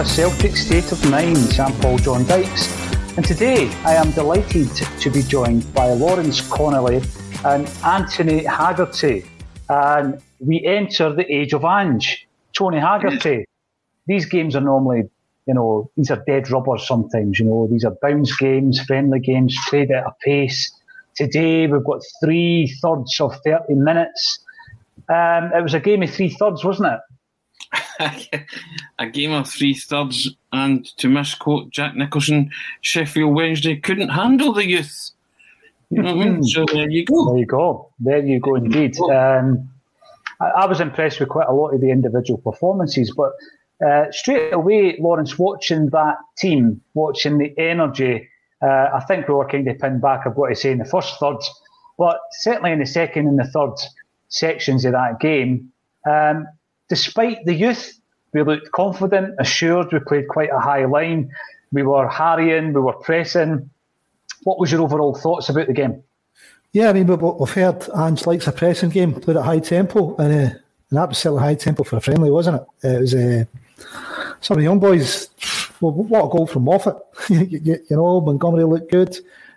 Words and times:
A 0.00 0.04
Celtic 0.06 0.56
State 0.56 0.92
of 0.92 1.10
Mind. 1.10 1.60
I'm 1.60 1.78
Paul 1.78 1.98
John 1.98 2.24
Dykes, 2.24 2.72
and 3.18 3.26
today 3.26 3.70
I 3.84 3.96
am 3.96 4.10
delighted 4.12 4.70
to 4.98 5.10
be 5.10 5.20
joined 5.20 5.74
by 5.74 5.90
Lawrence 5.90 6.40
Connolly 6.48 7.02
and 7.44 7.70
Anthony 7.84 8.44
Haggerty. 8.44 9.26
And 9.68 10.18
we 10.38 10.64
enter 10.64 11.12
the 11.12 11.30
age 11.30 11.52
of 11.52 11.66
Ange. 11.66 12.26
Tony 12.54 12.78
Haggerty. 12.78 13.44
These 14.06 14.24
games 14.24 14.56
are 14.56 14.62
normally, 14.62 15.02
you 15.46 15.52
know, 15.52 15.90
these 15.98 16.10
are 16.10 16.24
dead 16.26 16.50
rubbers 16.50 16.88
sometimes, 16.88 17.38
you 17.38 17.44
know, 17.44 17.68
these 17.70 17.84
are 17.84 17.94
bounce 18.00 18.34
games, 18.38 18.80
friendly 18.80 19.20
games, 19.20 19.54
played 19.68 19.90
at 19.90 20.06
a 20.06 20.14
pace. 20.24 20.72
Today 21.14 21.66
we've 21.66 21.84
got 21.84 22.00
three 22.24 22.74
thirds 22.80 23.20
of 23.20 23.36
30 23.44 23.74
minutes. 23.74 24.38
Um, 25.10 25.50
it 25.54 25.62
was 25.62 25.74
a 25.74 25.80
game 25.80 26.02
of 26.02 26.08
three 26.08 26.30
thirds, 26.30 26.64
wasn't 26.64 26.90
it? 26.94 27.00
A 28.98 29.06
game 29.06 29.32
of 29.32 29.48
three 29.48 29.74
thirds, 29.74 30.34
and 30.52 30.84
to 30.96 31.08
misquote 31.08 31.70
Jack 31.70 31.94
Nicholson, 31.94 32.50
Sheffield 32.80 33.34
Wednesday 33.34 33.76
couldn't 33.76 34.08
handle 34.08 34.52
the 34.52 34.66
youth. 34.66 35.10
You 35.90 36.02
know 36.02 36.14
what 36.14 36.26
I 36.26 36.30
mean? 36.30 36.44
So 36.44 36.64
there 36.72 36.88
you 36.88 37.04
go. 37.04 37.30
There 37.30 37.38
you 37.38 37.46
go. 37.46 37.92
There 37.98 38.24
you 38.24 38.40
go, 38.40 38.54
indeed. 38.54 38.98
Um, 39.00 39.68
I, 40.40 40.46
I, 40.46 40.66
was 40.66 40.80
impressed 40.80 41.18
with 41.18 41.28
quite 41.28 41.48
a 41.48 41.52
lot 41.52 41.74
of 41.74 41.80
the 41.80 41.90
individual 41.90 42.38
performances, 42.38 43.12
but 43.16 43.32
uh, 43.84 44.10
straight 44.12 44.52
away, 44.52 44.96
Lawrence, 45.00 45.38
watching 45.38 45.90
that 45.90 46.16
team, 46.38 46.80
watching 46.94 47.38
the 47.38 47.52
energy, 47.58 48.28
uh, 48.62 48.90
I 48.94 49.00
think 49.08 49.26
we 49.26 49.34
were 49.34 49.48
kind 49.48 49.66
of 49.68 49.78
pinned 49.78 50.00
back 50.00 50.26
of 50.26 50.36
what 50.36 50.50
I 50.50 50.54
say 50.54 50.70
in 50.70 50.78
the 50.78 50.84
first 50.84 51.18
third, 51.18 51.38
but 51.98 52.20
certainly 52.40 52.72
in 52.72 52.78
the 52.78 52.86
second 52.86 53.26
and 53.26 53.38
the 53.38 53.44
third 53.44 53.74
sections 54.28 54.84
of 54.84 54.92
that 54.92 55.18
game. 55.18 55.72
Um, 56.08 56.46
despite 56.90 57.42
the 57.46 57.54
youth, 57.54 57.98
we 58.34 58.42
looked 58.42 58.70
confident, 58.72 59.34
assured. 59.38 59.92
We 59.92 60.00
played 60.00 60.28
quite 60.28 60.50
a 60.50 60.58
high 60.58 60.84
line. 60.84 61.30
We 61.72 61.82
were 61.82 62.08
harrying, 62.08 62.72
we 62.74 62.80
were 62.80 62.92
pressing. 62.92 63.70
What 64.42 64.58
was 64.58 64.70
your 64.72 64.82
overall 64.82 65.14
thoughts 65.14 65.48
about 65.48 65.68
the 65.68 65.72
game? 65.72 66.02
Yeah, 66.72 66.90
I 66.90 66.92
mean, 66.92 67.06
we've 67.06 67.50
heard 67.50 67.88
Ange 67.96 68.26
likes 68.26 68.46
a 68.46 68.52
pressing 68.52 68.90
game, 68.90 69.14
played 69.14 69.36
at 69.36 69.44
high 69.44 69.58
tempo, 69.58 70.16
and, 70.16 70.32
uh, 70.32 70.54
and 70.90 70.98
that 70.98 71.08
was 71.08 71.24
a 71.24 71.38
high 71.38 71.54
tempo 71.54 71.84
for 71.84 71.96
a 71.96 72.00
friendly, 72.00 72.30
wasn't 72.30 72.62
it? 72.82 72.88
It 72.88 73.00
was 73.00 73.14
uh, 73.14 73.44
some 74.40 74.56
of 74.56 74.58
the 74.58 74.64
young 74.64 74.78
boys. 74.78 75.28
Well, 75.80 75.92
what 75.92 76.26
a 76.26 76.28
goal 76.28 76.46
from 76.46 76.64
Moffat! 76.64 76.96
you, 77.28 77.78
know, 77.90 78.20
Montgomery 78.20 78.64
looked 78.64 78.90
good, 78.90 79.16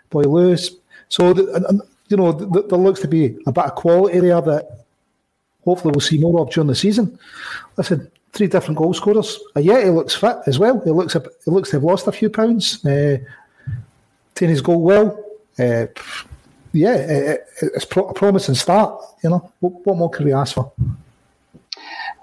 boy 0.09 0.21
Lewis. 0.21 0.71
So, 1.09 1.33
the, 1.33 1.65
and, 1.67 1.81
you 2.07 2.17
know, 2.17 2.31
the, 2.31 2.63
there 2.63 2.79
looks 2.79 3.01
to 3.01 3.07
be 3.07 3.37
a 3.45 3.51
bit 3.51 3.65
of 3.65 3.75
quality 3.75 4.19
there 4.19 4.41
that 4.41 4.82
hopefully 5.65 5.91
we'll 5.93 6.01
see 6.01 6.17
more 6.17 6.41
of 6.41 6.51
during 6.51 6.67
the 6.67 6.75
season. 6.75 7.17
Listen, 7.77 8.09
three 8.33 8.47
different 8.47 8.77
goal 8.77 8.93
scorers. 8.93 9.39
Uh, 9.55 9.59
yeah, 9.59 9.83
he 9.83 9.89
looks 9.89 10.15
fit 10.15 10.37
as 10.47 10.59
well. 10.59 10.81
He 10.83 10.91
looks 10.91 11.13
he 11.13 11.51
looks 11.51 11.69
to 11.69 11.77
have 11.77 11.83
lost 11.83 12.07
a 12.07 12.11
few 12.11 12.29
pounds. 12.29 12.83
Uh, 12.85 13.17
taking 14.35 14.49
his 14.49 14.61
goal 14.61 14.81
well. 14.81 15.23
Uh, 15.59 15.85
yeah, 16.73 16.95
it, 16.95 17.47
it's 17.61 17.85
pro- 17.85 18.07
a 18.07 18.13
promising 18.13 18.55
start. 18.55 18.99
You 19.23 19.29
know, 19.29 19.51
what, 19.59 19.85
what 19.85 19.97
more 19.97 20.09
can 20.09 20.25
we 20.25 20.33
ask 20.33 20.55
for? 20.55 20.71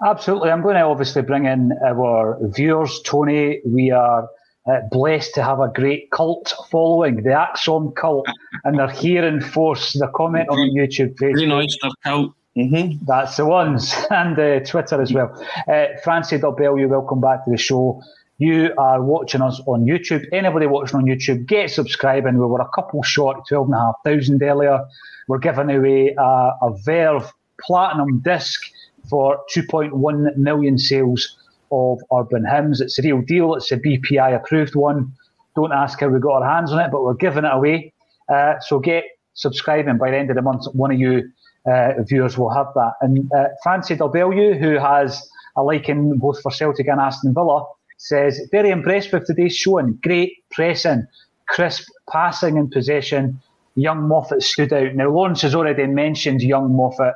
Absolutely. 0.05 0.49
I'm 0.49 0.61
going 0.61 0.75
to 0.75 0.81
obviously 0.81 1.21
bring 1.21 1.45
in 1.45 1.71
our 1.85 2.37
viewers. 2.41 3.01
Tony, 3.03 3.61
we 3.65 3.91
are 3.91 4.27
uh, 4.65 4.79
blessed 4.89 5.33
to 5.35 5.43
have 5.43 5.59
a 5.59 5.69
great 5.69 6.11
cult 6.11 6.53
following, 6.69 7.17
the 7.17 7.29
ACSOM 7.29 7.95
cult, 7.95 8.27
and 8.63 8.77
they're 8.77 8.89
here 8.89 9.23
in 9.25 9.41
force. 9.41 9.93
The 9.93 10.07
comment 10.07 10.49
on 10.49 10.57
the 10.57 10.79
YouTube 10.79 11.15
page. 11.17 11.33
Green 11.33 11.51
Oyster 11.51 11.89
cult. 12.03 12.33
Mm-hmm. 12.57 13.05
That's 13.05 13.37
the 13.37 13.45
ones, 13.45 13.95
and 14.09 14.37
uh, 14.37 14.59
Twitter 14.59 15.01
as 15.01 15.13
well. 15.13 15.31
Uh, 15.67 15.85
Francie 16.03 16.35
you 16.35 16.87
welcome 16.89 17.21
back 17.21 17.45
to 17.45 17.51
the 17.51 17.57
show. 17.57 18.01
You 18.39 18.73
are 18.77 19.01
watching 19.01 19.41
us 19.41 19.61
on 19.67 19.85
YouTube. 19.85 20.25
Anybody 20.33 20.65
watching 20.65 20.97
on 20.97 21.05
YouTube, 21.05 21.45
get 21.45 21.69
subscribing. 21.69 22.33
We 22.33 22.45
were 22.45 22.59
a 22.59 22.67
couple 22.75 23.03
short, 23.03 23.47
12,500 23.47 24.41
earlier. 24.41 24.83
We're 25.27 25.37
giving 25.37 25.69
away 25.69 26.13
a, 26.17 26.21
a 26.23 26.77
Verve 26.83 27.31
Platinum 27.61 28.19
disc 28.19 28.61
for 29.09 29.39
2.1 29.55 30.35
million 30.35 30.77
sales 30.77 31.37
of 31.71 31.99
Urban 32.13 32.45
Hymns. 32.45 32.81
It's 32.81 32.99
a 32.99 33.03
real 33.03 33.21
deal. 33.21 33.55
It's 33.55 33.71
a 33.71 33.77
BPI 33.77 34.35
approved 34.35 34.75
one. 34.75 35.13
Don't 35.55 35.71
ask 35.71 35.99
how 35.99 36.09
we 36.09 36.19
got 36.19 36.41
our 36.41 36.55
hands 36.55 36.73
on 36.73 36.79
it, 36.79 36.91
but 36.91 37.03
we're 37.03 37.13
giving 37.13 37.45
it 37.45 37.53
away. 37.53 37.93
Uh, 38.27 38.59
so 38.59 38.79
get 38.79 39.05
subscribing 39.35 39.97
by 39.97 40.11
the 40.11 40.17
end 40.17 40.29
of 40.29 40.35
the 40.35 40.41
month. 40.41 40.65
One 40.73 40.91
of 40.91 40.99
you 40.99 41.31
uh, 41.65 41.93
viewers 41.99 42.37
will 42.37 42.49
have 42.49 42.67
that. 42.75 42.93
And 43.01 43.31
uh, 43.33 43.49
Francie 43.63 43.95
Dalbellew, 43.95 44.59
who 44.59 44.77
has 44.79 45.29
a 45.55 45.63
liking 45.63 46.17
both 46.17 46.41
for 46.41 46.51
Celtic 46.51 46.87
and 46.87 46.99
Aston 46.99 47.33
Villa, 47.33 47.65
says, 47.97 48.41
very 48.51 48.69
impressed 48.69 49.13
with 49.13 49.27
today's 49.27 49.55
showing. 49.55 49.99
Great 50.01 50.43
pressing, 50.51 51.05
crisp 51.47 51.87
passing 52.11 52.57
and 52.57 52.71
possession. 52.71 53.39
Young 53.75 54.07
Moffat 54.07 54.41
stood 54.41 54.73
out. 54.73 54.95
Now, 54.95 55.09
Lawrence 55.09 55.41
has 55.43 55.55
already 55.55 55.85
mentioned 55.87 56.41
young 56.41 56.75
Moffat. 56.75 57.13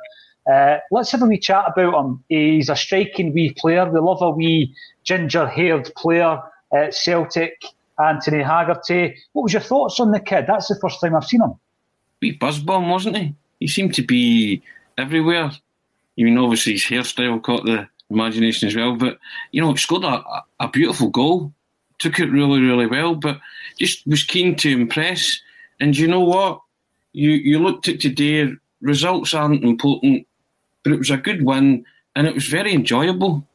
Uh, 0.51 0.77
let's 0.91 1.11
have 1.11 1.23
a 1.23 1.25
wee 1.25 1.39
chat 1.39 1.65
about 1.67 2.05
him. 2.05 2.23
He's 2.29 2.69
a 2.69 2.75
striking 2.75 3.33
wee 3.33 3.53
player. 3.57 3.89
We 3.89 3.99
love 3.99 4.21
a 4.21 4.29
wee 4.29 4.75
ginger 5.03 5.47
haired 5.47 5.91
player 5.97 6.39
at 6.71 6.93
Celtic, 6.93 7.65
Anthony 7.99 8.43
Haggerty. 8.43 9.15
What 9.33 9.43
was 9.43 9.53
your 9.53 9.61
thoughts 9.61 9.99
on 9.99 10.11
the 10.11 10.19
kid? 10.19 10.45
That's 10.47 10.67
the 10.67 10.77
first 10.79 11.01
time 11.01 11.15
I've 11.15 11.25
seen 11.25 11.41
him. 11.41 11.53
Wee 12.21 12.33
buzz 12.33 12.61
wasn't 12.63 13.17
he? 13.17 13.35
He 13.59 13.67
seemed 13.67 13.93
to 13.95 14.03
be 14.03 14.61
everywhere. 14.97 15.51
I 16.17 16.23
mean, 16.23 16.37
obviously 16.37 16.73
his 16.73 16.83
hairstyle 16.83 17.41
caught 17.41 17.65
the, 17.65 17.87
imagination 18.09 18.67
as 18.67 18.75
well. 18.75 18.95
But 18.95 19.19
you 19.51 19.61
know, 19.61 19.75
scored 19.75 20.03
a, 20.03 20.23
a 20.59 20.67
beautiful 20.67 21.09
goal, 21.09 21.53
took 21.99 22.19
it 22.19 22.31
really, 22.31 22.61
really 22.61 22.87
well, 22.87 23.15
but 23.15 23.39
just 23.79 24.05
was 24.07 24.23
keen 24.23 24.55
to 24.57 24.69
impress. 24.69 25.39
And 25.79 25.97
you 25.97 26.07
know 26.07 26.21
what? 26.21 26.61
You 27.13 27.31
you 27.31 27.59
looked 27.59 27.87
at 27.87 27.99
today. 27.99 28.51
Results 28.81 29.33
aren't 29.33 29.63
important, 29.63 30.27
but 30.83 30.93
it 30.93 30.99
was 30.99 31.09
a 31.09 31.17
good 31.17 31.43
win, 31.43 31.85
and 32.15 32.27
it 32.27 32.35
was 32.35 32.47
very 32.47 32.73
enjoyable. 32.73 33.47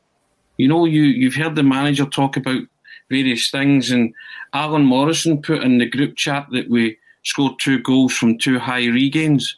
You 0.56 0.69
know, 0.69 0.85
you 0.87 1.02
you've 1.02 1.35
heard 1.35 1.55
the 1.55 1.62
manager 1.62 2.06
talk 2.06 2.37
about 2.37 2.62
various 3.08 3.50
things, 3.50 3.91
and 3.91 4.14
Alan 4.55 4.85
Morrison 4.85 5.43
put 5.43 5.62
in 5.62 5.79
the 5.79 5.87
group 5.87 6.17
chat 6.17 6.47
that 6.52 6.69
we 6.69 6.99
scored 7.23 7.58
two 7.58 7.81
goals 7.81 8.14
from 8.14 8.38
two 8.38 8.58
high 8.58 8.87
regains. 8.87 9.56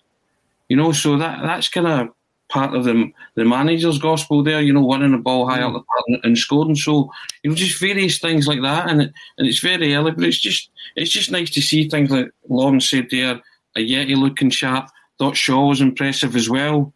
You 0.72 0.78
know, 0.78 0.92
so 0.92 1.18
that 1.18 1.42
that's 1.42 1.68
kind 1.68 1.86
of 1.86 2.08
part 2.48 2.74
of 2.74 2.84
the 2.84 3.12
the 3.34 3.44
manager's 3.44 3.98
gospel 3.98 4.42
there. 4.42 4.62
You 4.62 4.72
know, 4.72 4.82
winning 4.82 5.12
the 5.12 5.18
ball 5.18 5.46
high 5.46 5.60
up 5.60 5.74
the 5.74 5.80
park 5.80 6.04
and, 6.06 6.20
and 6.24 6.38
scoring. 6.38 6.76
So 6.76 7.12
you 7.42 7.50
know, 7.50 7.56
just 7.56 7.78
various 7.78 8.18
things 8.18 8.48
like 8.48 8.62
that, 8.62 8.88
and 8.88 9.02
it, 9.02 9.12
and 9.36 9.46
it's 9.46 9.58
very 9.58 9.94
early, 9.94 10.12
but 10.12 10.24
it's 10.24 10.40
just 10.40 10.70
it's 10.96 11.10
just 11.10 11.30
nice 11.30 11.50
to 11.50 11.60
see 11.60 11.90
things 11.90 12.10
like 12.10 12.30
Lauren 12.48 12.80
said 12.80 13.08
there. 13.10 13.38
Ajeti 13.76 14.16
looking 14.16 14.48
sharp. 14.48 14.88
Thought 15.18 15.36
Shaw 15.36 15.68
was 15.68 15.82
impressive 15.82 16.34
as 16.36 16.48
well. 16.48 16.94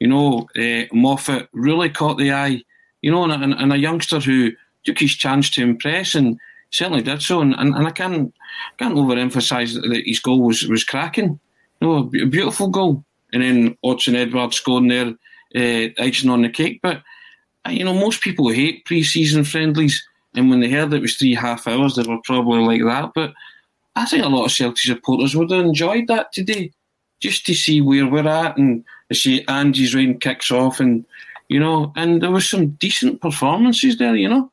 You 0.00 0.06
know, 0.06 0.48
uh, 0.58 0.84
Moffat 0.94 1.50
really 1.52 1.90
caught 1.90 2.16
the 2.16 2.32
eye. 2.32 2.62
You 3.02 3.10
know, 3.10 3.24
and, 3.24 3.44
and, 3.44 3.52
and, 3.52 3.74
a 3.74 3.76
youngster 3.76 4.20
who 4.20 4.52
took 4.84 4.98
his 4.98 5.12
chance 5.12 5.50
to 5.50 5.62
impress 5.62 6.14
and 6.14 6.40
certainly 6.70 7.02
did 7.02 7.20
so. 7.20 7.42
And, 7.42 7.54
and, 7.58 7.74
and 7.74 7.86
I 7.86 7.90
can't 7.90 8.34
can't 8.78 8.94
overemphasise 8.94 9.74
that 9.74 10.02
his 10.06 10.18
goal 10.18 10.40
was 10.40 10.66
was 10.66 10.82
cracking. 10.82 11.38
You 11.82 11.86
know, 11.86 12.10
a 12.22 12.24
beautiful 12.24 12.68
goal 12.68 13.04
and 13.32 13.42
then 13.42 13.76
Odsonne 13.84 14.16
Edouard 14.16 14.54
scoring 14.54 14.88
there, 14.88 15.14
uh, 15.56 15.88
icing 15.98 16.30
on 16.30 16.42
the 16.42 16.48
cake. 16.48 16.80
But 16.82 17.02
uh, 17.66 17.70
you 17.70 17.84
know, 17.84 17.94
most 17.94 18.20
people 18.22 18.48
hate 18.48 18.84
pre-season 18.84 19.44
friendlies, 19.44 20.02
and 20.34 20.50
when 20.50 20.60
they 20.60 20.70
heard 20.70 20.92
it 20.92 21.02
was 21.02 21.16
three 21.16 21.34
half 21.34 21.66
hours, 21.66 21.96
they 21.96 22.02
were 22.02 22.20
probably 22.24 22.60
like 22.60 22.84
that. 22.84 23.12
But 23.14 23.32
I 23.96 24.04
think 24.04 24.24
a 24.24 24.28
lot 24.28 24.44
of 24.44 24.52
Celtic 24.52 24.78
supporters 24.78 25.34
would 25.34 25.50
have 25.50 25.64
enjoyed 25.64 26.06
that 26.08 26.32
today, 26.32 26.72
just 27.20 27.44
to 27.46 27.54
see 27.54 27.80
where 27.80 28.06
we're 28.06 28.28
at 28.28 28.56
and 28.56 28.84
see 29.12 29.44
Ange's 29.48 29.94
reign 29.94 30.18
kicks 30.18 30.50
off, 30.50 30.80
and 30.80 31.04
you 31.48 31.58
know, 31.58 31.92
and 31.96 32.22
there 32.22 32.30
was 32.30 32.48
some 32.48 32.68
decent 32.68 33.20
performances 33.20 33.98
there, 33.98 34.14
you 34.14 34.28
know. 34.28 34.50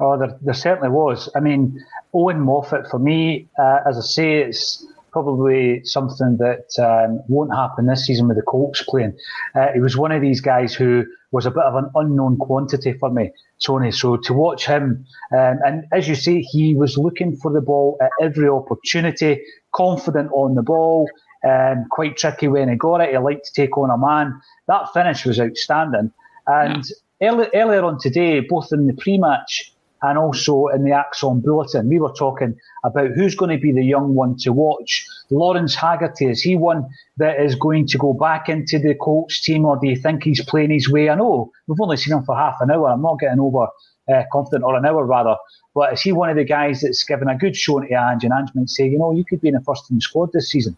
Oh, 0.00 0.18
there, 0.18 0.36
there 0.40 0.54
certainly 0.54 0.88
was. 0.88 1.28
I 1.34 1.40
mean, 1.40 1.84
Owen 2.14 2.40
Moffat 2.40 2.88
for 2.90 2.98
me, 2.98 3.48
uh, 3.58 3.80
as 3.86 3.98
I 3.98 4.00
say, 4.00 4.38
it's 4.38 4.86
probably 5.12 5.84
something 5.84 6.38
that 6.38 6.66
um, 6.78 7.22
won't 7.28 7.54
happen 7.54 7.86
this 7.86 8.06
season 8.06 8.28
with 8.28 8.36
the 8.36 8.42
Colts 8.42 8.82
playing. 8.82 9.16
Uh, 9.54 9.68
he 9.74 9.80
was 9.80 9.96
one 9.96 10.12
of 10.12 10.22
these 10.22 10.40
guys 10.40 10.74
who 10.74 11.04
was 11.32 11.46
a 11.46 11.50
bit 11.50 11.62
of 11.62 11.76
an 11.76 11.90
unknown 11.94 12.36
quantity 12.36 12.92
for 12.94 13.10
me, 13.10 13.30
Tony. 13.64 13.92
So 13.92 14.16
to 14.16 14.34
watch 14.34 14.66
him, 14.66 15.04
um, 15.32 15.58
and 15.64 15.84
as 15.92 16.08
you 16.08 16.14
say, 16.14 16.40
he 16.40 16.74
was 16.74 16.98
looking 16.98 17.36
for 17.36 17.52
the 17.52 17.60
ball 17.60 17.96
at 18.00 18.10
every 18.20 18.48
opportunity, 18.48 19.42
confident 19.72 20.30
on 20.32 20.54
the 20.54 20.62
ball, 20.62 21.08
um, 21.44 21.86
quite 21.90 22.16
tricky 22.16 22.48
when 22.48 22.68
he 22.68 22.76
got 22.76 23.00
it. 23.00 23.10
He 23.10 23.18
liked 23.18 23.46
to 23.46 23.52
take 23.52 23.76
on 23.78 23.90
a 23.90 23.98
man. 23.98 24.40
That 24.66 24.92
finish 24.92 25.24
was 25.24 25.40
outstanding. 25.40 26.12
And 26.46 26.84
yeah. 27.20 27.30
early, 27.30 27.48
earlier 27.54 27.84
on 27.84 27.98
today, 27.98 28.40
both 28.40 28.72
in 28.72 28.86
the 28.86 28.94
pre-match 28.94 29.72
and 30.02 30.18
also 30.18 30.66
in 30.68 30.84
the 30.84 30.90
ACSOM 30.90 31.42
Bulletin, 31.42 31.88
we 31.88 31.98
were 31.98 32.12
talking 32.12 32.56
about 32.84 33.10
who's 33.14 33.34
going 33.34 33.54
to 33.54 33.60
be 33.60 33.72
the 33.72 33.84
young 33.84 34.14
one 34.14 34.36
to 34.38 34.52
watch. 34.52 35.06
Lawrence 35.30 35.74
Haggerty, 35.74 36.26
is 36.26 36.42
he 36.42 36.56
one 36.56 36.88
that 37.18 37.40
is 37.40 37.54
going 37.54 37.86
to 37.88 37.98
go 37.98 38.12
back 38.12 38.48
into 38.48 38.78
the 38.78 38.94
Colts 38.94 39.40
team, 39.40 39.64
or 39.64 39.78
do 39.80 39.88
you 39.88 39.96
think 39.96 40.24
he's 40.24 40.44
playing 40.44 40.70
his 40.70 40.88
way? 40.88 41.10
I 41.10 41.14
know 41.14 41.52
we've 41.66 41.80
only 41.80 41.96
seen 41.96 42.16
him 42.16 42.24
for 42.24 42.36
half 42.36 42.56
an 42.60 42.70
hour. 42.70 42.88
I'm 42.88 43.02
not 43.02 43.18
getting 43.18 43.40
over 43.40 43.68
uh, 44.12 44.22
confident, 44.32 44.64
or 44.64 44.76
an 44.76 44.86
hour 44.86 45.04
rather. 45.04 45.36
But 45.74 45.92
is 45.92 46.02
he 46.02 46.12
one 46.12 46.30
of 46.30 46.36
the 46.36 46.44
guys 46.44 46.80
that's 46.80 47.04
given 47.04 47.28
a 47.28 47.36
good 47.36 47.56
showing 47.56 47.88
to 47.88 47.94
Ange, 47.94 48.24
and 48.24 48.32
Ange 48.32 48.50
might 48.54 48.68
say, 48.68 48.88
you 48.88 48.98
know, 48.98 49.12
you 49.12 49.24
could 49.24 49.40
be 49.40 49.48
in 49.48 49.54
the 49.54 49.60
first 49.60 49.86
team 49.86 50.00
squad 50.00 50.30
this 50.32 50.50
season? 50.50 50.76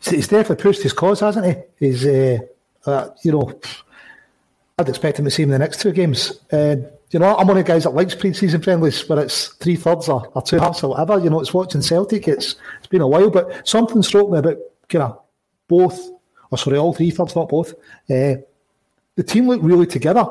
He's 0.00 0.28
definitely 0.28 0.62
pushed 0.62 0.82
his 0.82 0.92
cause, 0.92 1.20
hasn't 1.20 1.46
he? 1.46 1.86
He's, 1.86 2.06
uh, 2.06 2.38
uh, 2.86 3.08
you 3.22 3.32
know, 3.32 3.52
I'd 4.78 4.88
expect 4.88 5.18
him 5.18 5.24
to 5.24 5.30
see 5.30 5.42
him 5.42 5.50
in 5.50 5.52
the 5.52 5.58
next 5.58 5.80
two 5.80 5.92
games. 5.92 6.40
Uh, 6.52 6.76
you 7.12 7.18
know, 7.18 7.36
I'm 7.36 7.46
one 7.46 7.58
of 7.58 7.64
the 7.64 7.72
guys 7.72 7.84
that 7.84 7.90
likes 7.90 8.14
pre-season 8.14 8.62
friendlies 8.62 9.06
where 9.06 9.20
it's 9.20 9.48
three 9.48 9.76
thirds 9.76 10.08
or, 10.08 10.26
or 10.34 10.40
two 10.40 10.58
halves 10.58 10.82
or 10.82 10.90
whatever. 10.90 11.22
You 11.22 11.28
know, 11.28 11.40
it's 11.40 11.52
watching 11.52 11.82
Celtic. 11.82 12.26
It's 12.26 12.56
it's 12.78 12.86
been 12.86 13.02
a 13.02 13.06
while, 13.06 13.30
but 13.30 13.68
something 13.68 14.02
struck 14.02 14.30
me 14.30 14.38
about 14.38 14.56
kind 14.88 15.02
of 15.04 15.20
both, 15.68 16.10
or 16.50 16.56
sorry, 16.56 16.78
all 16.78 16.94
three 16.94 17.10
thirds, 17.10 17.36
not 17.36 17.50
both. 17.50 17.74
Uh, 18.10 18.40
the 19.14 19.22
team 19.26 19.46
looked 19.46 19.62
really 19.62 19.86
together 19.86 20.26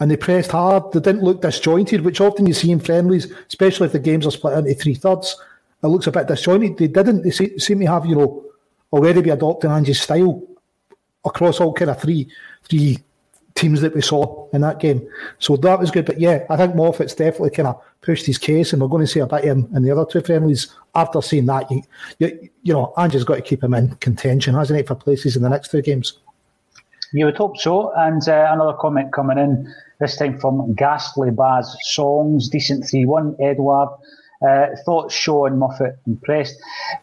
and 0.00 0.10
they 0.10 0.16
pressed 0.16 0.50
hard. 0.50 0.92
They 0.92 0.98
didn't 0.98 1.22
look 1.22 1.42
disjointed, 1.42 2.00
which 2.00 2.20
often 2.20 2.46
you 2.46 2.54
see 2.54 2.72
in 2.72 2.80
friendlies, 2.80 3.32
especially 3.48 3.86
if 3.86 3.92
the 3.92 4.00
games 4.00 4.26
are 4.26 4.32
split 4.32 4.58
into 4.58 4.74
three 4.74 4.94
thirds. 4.94 5.36
It 5.80 5.86
looks 5.86 6.08
a 6.08 6.12
bit 6.12 6.26
disjointed. 6.26 6.76
They 6.76 6.88
didn't. 6.88 7.22
They 7.22 7.30
seem 7.30 7.78
to 7.80 7.86
have, 7.86 8.04
you 8.04 8.16
know, 8.16 8.44
already 8.92 9.22
be 9.22 9.30
adopting 9.30 9.70
Ange's 9.70 10.00
style 10.00 10.42
across 11.24 11.60
all 11.60 11.72
kind 11.72 11.90
of 11.90 12.00
three 12.00 12.28
three 12.64 12.98
teams 13.56 13.80
that 13.80 13.94
we 13.94 14.02
saw 14.02 14.48
in 14.52 14.60
that 14.60 14.78
game. 14.78 15.06
So 15.38 15.56
that 15.56 15.80
was 15.80 15.90
good. 15.90 16.04
But 16.04 16.20
yeah, 16.20 16.44
I 16.48 16.56
think 16.56 16.76
Moffat's 16.76 17.14
definitely 17.14 17.50
kind 17.50 17.68
of 17.68 17.82
pushed 18.02 18.26
his 18.26 18.38
case, 18.38 18.72
and 18.72 18.80
we're 18.80 18.88
going 18.88 19.04
to 19.04 19.10
see 19.10 19.20
a 19.20 19.26
bit 19.26 19.44
in, 19.44 19.68
in 19.74 19.82
the 19.82 19.90
other 19.90 20.06
two 20.08 20.20
friendlies 20.20 20.72
after 20.94 21.20
seeing 21.20 21.46
that. 21.46 21.68
You, 21.70 21.82
you, 22.18 22.50
you 22.62 22.72
know, 22.72 22.92
Ange's 22.96 23.24
got 23.24 23.36
to 23.36 23.42
keep 23.42 23.64
him 23.64 23.74
in 23.74 23.96
contention, 23.96 24.54
hasn't 24.54 24.78
he, 24.78 24.86
for 24.86 24.94
places 24.94 25.36
in 25.36 25.42
the 25.42 25.48
next 25.48 25.70
two 25.70 25.82
games? 25.82 26.18
You 27.12 27.24
would 27.24 27.36
hope 27.36 27.56
so. 27.56 27.92
And 27.94 28.26
uh, 28.28 28.48
another 28.50 28.74
comment 28.74 29.12
coming 29.12 29.38
in, 29.38 29.72
this 29.98 30.16
time 30.16 30.38
from 30.38 30.74
Ghastly 30.74 31.30
Baz 31.30 31.74
Songs, 31.80 32.48
decent 32.48 32.88
3 32.88 33.06
1, 33.06 33.36
Edouard. 33.40 33.88
Uh, 34.46 34.66
thought 34.84 35.10
Shaw 35.10 35.46
and 35.46 35.58
Moffat 35.58 35.98
impressed. 36.06 36.56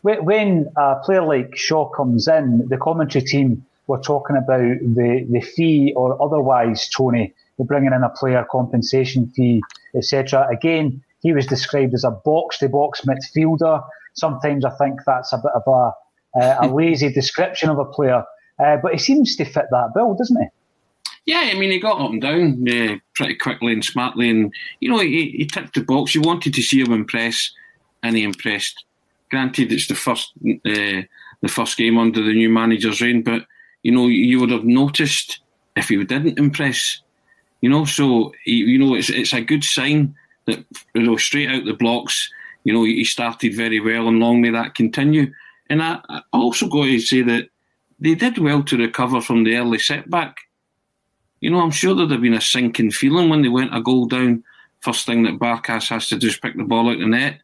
When 0.04 0.68
a 0.78 0.98
player 1.04 1.24
like 1.24 1.58
Shaw 1.58 1.90
comes 1.90 2.28
in, 2.28 2.68
the 2.70 2.78
commentary 2.78 3.26
team 3.26 3.66
we're 3.88 4.02
talking 4.02 4.38
about 4.38 4.60
the, 4.60 5.28
the 5.30 5.42
fee 5.42 5.94
or 5.96 6.22
otherwise, 6.22 6.90
Tony, 6.90 7.34
we're 7.58 7.66
bringing 7.66 7.94
in 7.94 8.04
a 8.04 8.10
player 8.10 8.46
compensation 8.50 9.28
fee, 9.36 9.62
etc. 9.96 10.48
Again, 10.50 11.04
he 11.22 11.34
was 11.34 11.46
described 11.46 11.94
as 11.94 12.04
a 12.04 12.12
box 12.12 12.60
to 12.60 12.70
box 12.70 13.02
midfielder. 13.02 13.84
Sometimes 14.14 14.66
I 14.66 14.72
think 14.72 15.00
that's 15.06 15.34
a 15.34 15.38
bit 15.38 15.52
of 15.54 15.64
a, 15.68 16.40
uh, 16.40 16.58
a 16.62 16.68
lazy 16.74 17.12
description 17.12 17.70
of 17.70 17.80
a 17.80 17.86
player, 17.86 18.24
uh, 18.60 18.78
but 18.82 18.94
he 18.94 18.98
seems 18.98 19.36
to 19.36 19.46
fit 19.46 19.66
that 19.72 19.92
bill, 19.94 20.14
doesn't 20.14 20.42
he? 20.42 20.48
Yeah, 21.26 21.50
I 21.52 21.54
mean, 21.58 21.72
he 21.72 21.80
got 21.80 22.02
up 22.02 22.12
and 22.12 22.22
down 22.22 22.68
uh, 22.68 22.98
pretty 23.16 23.36
quickly 23.36 23.72
and 23.72 23.84
smartly, 23.84 24.30
and 24.30 24.54
you 24.82 24.90
know, 24.90 25.00
he, 25.00 25.30
he 25.38 25.46
ticked 25.46 25.76
the 25.76 25.82
box. 25.82 26.14
You 26.14 26.22
wanted 26.22 26.54
to 26.54 26.62
see 26.62 26.82
him 26.82 26.92
impress, 26.92 27.50
and 28.02 28.18
he 28.18 28.24
impressed. 28.24 28.84
Granted, 29.32 29.72
it's 29.72 29.88
the 29.88 29.96
first 29.96 30.34
uh, 30.46 31.08
the 31.42 31.48
first 31.48 31.78
game 31.78 31.98
under 31.98 32.22
the 32.22 32.34
new 32.34 32.50
manager's 32.50 33.02
reign, 33.02 33.22
but 33.22 33.46
you 33.84 33.92
know, 33.92 34.08
you 34.08 34.40
would 34.40 34.50
have 34.50 34.64
noticed 34.64 35.40
if 35.76 35.90
he 35.90 36.04
didn't 36.04 36.40
impress. 36.40 37.02
You 37.62 37.70
know, 37.70 37.86
so 37.86 38.34
you 38.46 38.78
know 38.78 38.96
it's 38.96 39.10
it's 39.10 39.34
a 39.34 39.42
good 39.42 39.64
sign 39.64 40.16
that 40.46 40.66
you 40.94 41.04
know 41.04 41.18
straight 41.18 41.50
out 41.50 41.66
the 41.66 41.74
blocks. 41.74 42.30
You 42.64 42.74
know, 42.74 42.84
he 42.84 43.04
started 43.04 43.56
very 43.56 43.80
well, 43.80 44.08
and 44.08 44.20
long 44.20 44.42
may 44.42 44.50
that 44.50 44.76
continue. 44.76 45.32
And 45.70 45.82
I, 45.82 46.00
I 46.10 46.22
also 46.32 46.68
got 46.68 46.86
to 46.86 47.00
say 47.00 47.22
that 47.22 47.50
they 48.00 48.16
did 48.16 48.38
well 48.38 48.64
to 48.64 48.78
recover 48.78 49.22
from 49.22 49.44
the 49.44 49.56
early 49.56 49.80
setback. 49.80 50.38
You 51.40 51.52
know, 51.52 51.60
I'm 51.60 51.72
sure 51.72 51.96
there'd 51.96 52.12
have 52.12 52.22
been 52.22 52.34
a 52.34 52.42
sinking 52.42 52.92
feeling 52.92 53.30
when 53.30 53.42
they 53.42 53.50
went 53.50 53.76
a 53.76 53.82
goal 53.82 54.06
down. 54.06 54.44
First 54.82 55.06
thing 55.06 55.24
that 55.24 55.40
Barkas 55.40 55.90
has 55.90 56.08
to 56.10 56.18
do 56.18 56.28
is 56.28 56.38
pick 56.38 56.58
the 56.58 56.64
ball 56.64 56.90
out 56.90 57.00
the 57.00 57.06
net. 57.06 57.40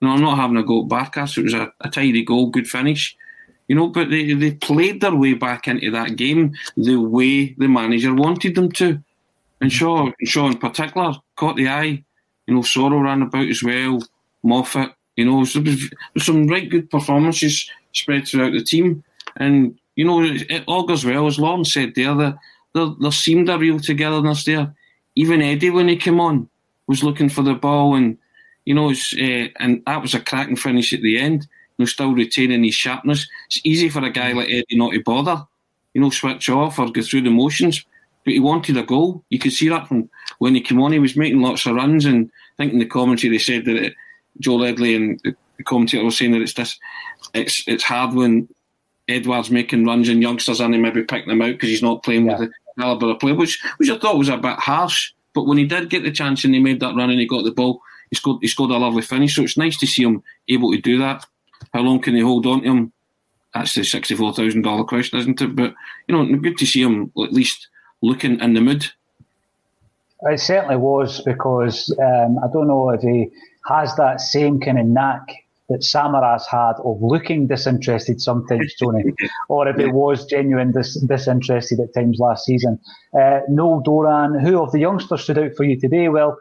No, 0.00 0.10
I'm 0.10 0.20
not 0.20 0.36
having 0.36 0.56
a 0.58 0.62
go 0.62 0.82
at 0.82 0.88
Barkas. 0.88 1.38
It 1.38 1.44
was 1.44 1.54
a, 1.54 1.72
a 1.80 1.88
tidy 1.88 2.22
goal, 2.22 2.50
good 2.50 2.68
finish. 2.68 3.16
You 3.68 3.76
know, 3.76 3.88
but 3.88 4.10
they, 4.10 4.34
they 4.34 4.52
played 4.52 5.00
their 5.00 5.14
way 5.14 5.34
back 5.34 5.68
into 5.68 5.90
that 5.90 6.16
game 6.16 6.54
the 6.76 6.96
way 6.96 7.54
the 7.54 7.66
manager 7.66 8.14
wanted 8.14 8.54
them 8.54 8.70
to. 8.72 9.02
And 9.60 9.72
Shaw, 9.72 10.10
Shaw 10.24 10.48
in 10.48 10.58
particular, 10.58 11.14
caught 11.36 11.56
the 11.56 11.68
eye. 11.68 12.04
You 12.46 12.54
know, 12.54 12.60
Soro 12.60 13.02
ran 13.02 13.22
about 13.22 13.48
as 13.48 13.62
well, 13.62 14.02
Moffat. 14.42 14.94
You 15.16 15.24
know, 15.24 15.44
so 15.44 15.64
some 16.18 16.46
right 16.46 16.68
good 16.68 16.90
performances 16.90 17.70
spread 17.92 18.28
throughout 18.28 18.52
the 18.52 18.62
team. 18.62 19.02
And, 19.36 19.78
you 19.96 20.04
know, 20.04 20.22
it 20.22 20.64
augurs 20.68 21.04
well, 21.04 21.26
as 21.26 21.38
Lawrence 21.38 21.72
said 21.72 21.94
there, 21.94 22.14
that 22.14 22.36
there, 22.74 22.88
there 23.00 23.12
seemed 23.12 23.48
a 23.48 23.56
real 23.56 23.80
togetherness 23.80 24.44
there. 24.44 24.74
Even 25.14 25.40
Eddie, 25.40 25.70
when 25.70 25.88
he 25.88 25.96
came 25.96 26.20
on, 26.20 26.48
was 26.86 27.02
looking 27.02 27.30
for 27.30 27.42
the 27.42 27.54
ball. 27.54 27.94
And, 27.94 28.18
you 28.66 28.74
know, 28.74 28.90
uh, 28.90 29.48
and 29.58 29.82
that 29.86 30.02
was 30.02 30.12
a 30.12 30.20
cracking 30.20 30.56
finish 30.56 30.92
at 30.92 31.00
the 31.00 31.18
end 31.18 31.46
you 31.76 31.84
know, 31.84 31.86
still 31.86 32.12
retaining 32.12 32.64
his 32.64 32.74
sharpness. 32.74 33.28
It's 33.46 33.60
easy 33.64 33.88
for 33.88 34.04
a 34.04 34.10
guy 34.10 34.32
like 34.32 34.48
Eddie 34.48 34.76
not 34.76 34.92
to 34.92 35.02
bother, 35.02 35.46
you 35.92 36.00
know, 36.00 36.10
switch 36.10 36.48
off 36.48 36.78
or 36.78 36.90
go 36.90 37.02
through 37.02 37.22
the 37.22 37.30
motions. 37.30 37.84
But 38.24 38.34
he 38.34 38.40
wanted 38.40 38.76
a 38.76 38.82
goal. 38.82 39.22
You 39.28 39.38
could 39.38 39.52
see 39.52 39.68
that 39.68 39.86
from 39.86 40.08
when 40.38 40.54
he 40.54 40.60
came 40.60 40.80
on. 40.80 40.92
He 40.92 40.98
was 40.98 41.16
making 41.16 41.42
lots 41.42 41.66
of 41.66 41.74
runs, 41.74 42.06
and 42.06 42.30
I 42.54 42.62
think 42.62 42.72
in 42.72 42.78
the 42.78 42.86
commentary 42.86 43.30
they 43.30 43.38
said 43.38 43.66
that 43.66 43.76
it, 43.76 43.94
Joe 44.40 44.56
Ledley 44.56 44.94
and 44.94 45.20
the 45.22 45.64
commentator 45.64 46.04
was 46.04 46.16
saying 46.16 46.32
that 46.32 46.40
it's 46.40 46.54
this, 46.54 46.78
it's 47.34 47.62
it's 47.66 47.84
hard 47.84 48.14
when 48.14 48.48
Edouard's 49.08 49.50
making 49.50 49.84
runs 49.84 50.08
and 50.08 50.22
youngsters 50.22 50.60
and 50.60 50.74
he 50.74 50.80
maybe 50.80 51.04
picking 51.04 51.28
them 51.28 51.42
out 51.42 51.52
because 51.52 51.68
he's 51.68 51.82
not 51.82 52.02
playing 52.02 52.26
yeah. 52.26 52.38
with 52.38 52.48
the 52.48 52.82
caliber 52.82 53.10
of 53.10 53.20
player, 53.20 53.34
which 53.34 53.62
which 53.76 53.90
I 53.90 53.98
thought 53.98 54.18
was 54.18 54.28
a 54.28 54.38
bit 54.38 54.58
harsh. 54.58 55.12
But 55.34 55.46
when 55.46 55.58
he 55.58 55.66
did 55.66 55.90
get 55.90 56.04
the 56.04 56.10
chance 56.12 56.44
and 56.44 56.54
he 56.54 56.60
made 56.60 56.80
that 56.80 56.94
run 56.94 57.10
and 57.10 57.20
he 57.20 57.26
got 57.26 57.44
the 57.44 57.52
ball, 57.52 57.82
he 58.10 58.16
scored 58.16 58.38
he 58.40 58.48
scored 58.48 58.70
a 58.70 58.78
lovely 58.78 59.02
finish. 59.02 59.36
So 59.36 59.42
it's 59.42 59.58
nice 59.58 59.78
to 59.78 59.86
see 59.86 60.04
him 60.04 60.22
able 60.48 60.72
to 60.72 60.80
do 60.80 60.98
that. 60.98 61.26
How 61.72 61.80
long 61.80 62.00
can 62.00 62.14
they 62.14 62.20
hold 62.20 62.46
on 62.46 62.62
to 62.62 62.68
him? 62.68 62.92
That's 63.54 63.74
the 63.74 63.84
sixty 63.84 64.14
four 64.14 64.32
thousand 64.32 64.62
dollar 64.62 64.84
question, 64.84 65.18
isn't 65.18 65.40
it? 65.40 65.54
But 65.54 65.74
you 66.08 66.14
know, 66.14 66.36
good 66.36 66.58
to 66.58 66.66
see 66.66 66.82
him 66.82 67.12
at 67.22 67.32
least 67.32 67.68
looking 68.02 68.40
in 68.40 68.54
the 68.54 68.60
mood. 68.60 68.86
It 70.22 70.40
certainly 70.40 70.76
was 70.76 71.20
because 71.22 71.94
um, 72.00 72.38
I 72.38 72.46
don't 72.52 72.68
know 72.68 72.90
if 72.90 73.02
he 73.02 73.30
has 73.68 73.94
that 73.96 74.20
same 74.20 74.60
kind 74.60 74.78
of 74.78 74.86
knack 74.86 75.22
that 75.68 75.80
Samaras 75.80 76.44
had 76.46 76.74
of 76.84 77.00
looking 77.00 77.46
disinterested 77.46 78.20
sometimes, 78.20 78.74
Tony, 78.74 79.04
or 79.48 79.66
if 79.66 79.78
it 79.78 79.92
was 79.92 80.26
genuine 80.26 80.72
dis- 80.72 81.00
disinterested 81.00 81.80
at 81.80 81.94
times 81.94 82.18
last 82.18 82.44
season. 82.44 82.78
Uh, 83.18 83.40
Noel 83.48 83.80
Doran, 83.80 84.38
who 84.38 84.62
of 84.62 84.72
the 84.72 84.80
youngsters 84.80 85.22
stood 85.22 85.38
out 85.38 85.54
for 85.56 85.64
you 85.64 85.80
today? 85.80 86.08
Well, 86.08 86.38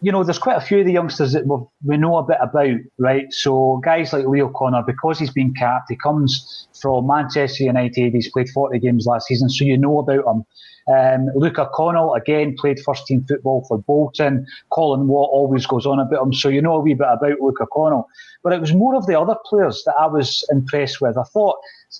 you 0.00 0.12
know, 0.12 0.22
there's 0.22 0.38
quite 0.38 0.56
a 0.56 0.60
few 0.60 0.80
of 0.80 0.86
the 0.86 0.92
youngsters 0.92 1.32
that 1.32 1.46
we 1.84 1.96
know 1.96 2.18
a 2.18 2.22
bit 2.22 2.36
about, 2.40 2.76
right? 2.98 3.32
So 3.32 3.80
guys 3.82 4.12
like 4.12 4.26
Leo 4.26 4.48
Connor, 4.48 4.82
because 4.86 5.18
he's 5.18 5.30
been 5.30 5.54
capped, 5.54 5.86
he 5.88 5.96
comes 5.96 6.68
from 6.80 7.06
Manchester 7.06 7.64
United. 7.64 8.12
He's 8.12 8.30
played 8.30 8.50
40 8.50 8.78
games 8.78 9.06
last 9.06 9.26
season, 9.26 9.48
so 9.48 9.64
you 9.64 9.78
know 9.78 9.98
about 9.98 10.26
him. 10.26 10.44
Um, 10.86 11.30
Luca 11.34 11.70
Connell, 11.72 12.14
again, 12.14 12.54
played 12.58 12.78
first 12.78 13.06
team 13.06 13.24
football 13.26 13.64
for 13.66 13.78
Bolton. 13.78 14.46
Colin 14.70 15.08
Watt 15.08 15.30
always 15.32 15.64
goes 15.66 15.86
on 15.86 15.98
about 15.98 16.22
him, 16.22 16.34
so 16.34 16.50
you 16.50 16.60
know 16.60 16.74
a 16.74 16.80
wee 16.80 16.92
bit 16.92 17.08
about 17.10 17.40
Luca 17.40 17.66
Connell. 17.72 18.06
But 18.42 18.52
it 18.52 18.60
was 18.60 18.74
more 18.74 18.94
of 18.94 19.06
the 19.06 19.18
other 19.18 19.36
players 19.46 19.82
that 19.86 19.94
I 19.98 20.06
was 20.06 20.44
impressed 20.50 21.00
with. 21.00 21.16
I 21.16 21.22
thought, 21.22 21.56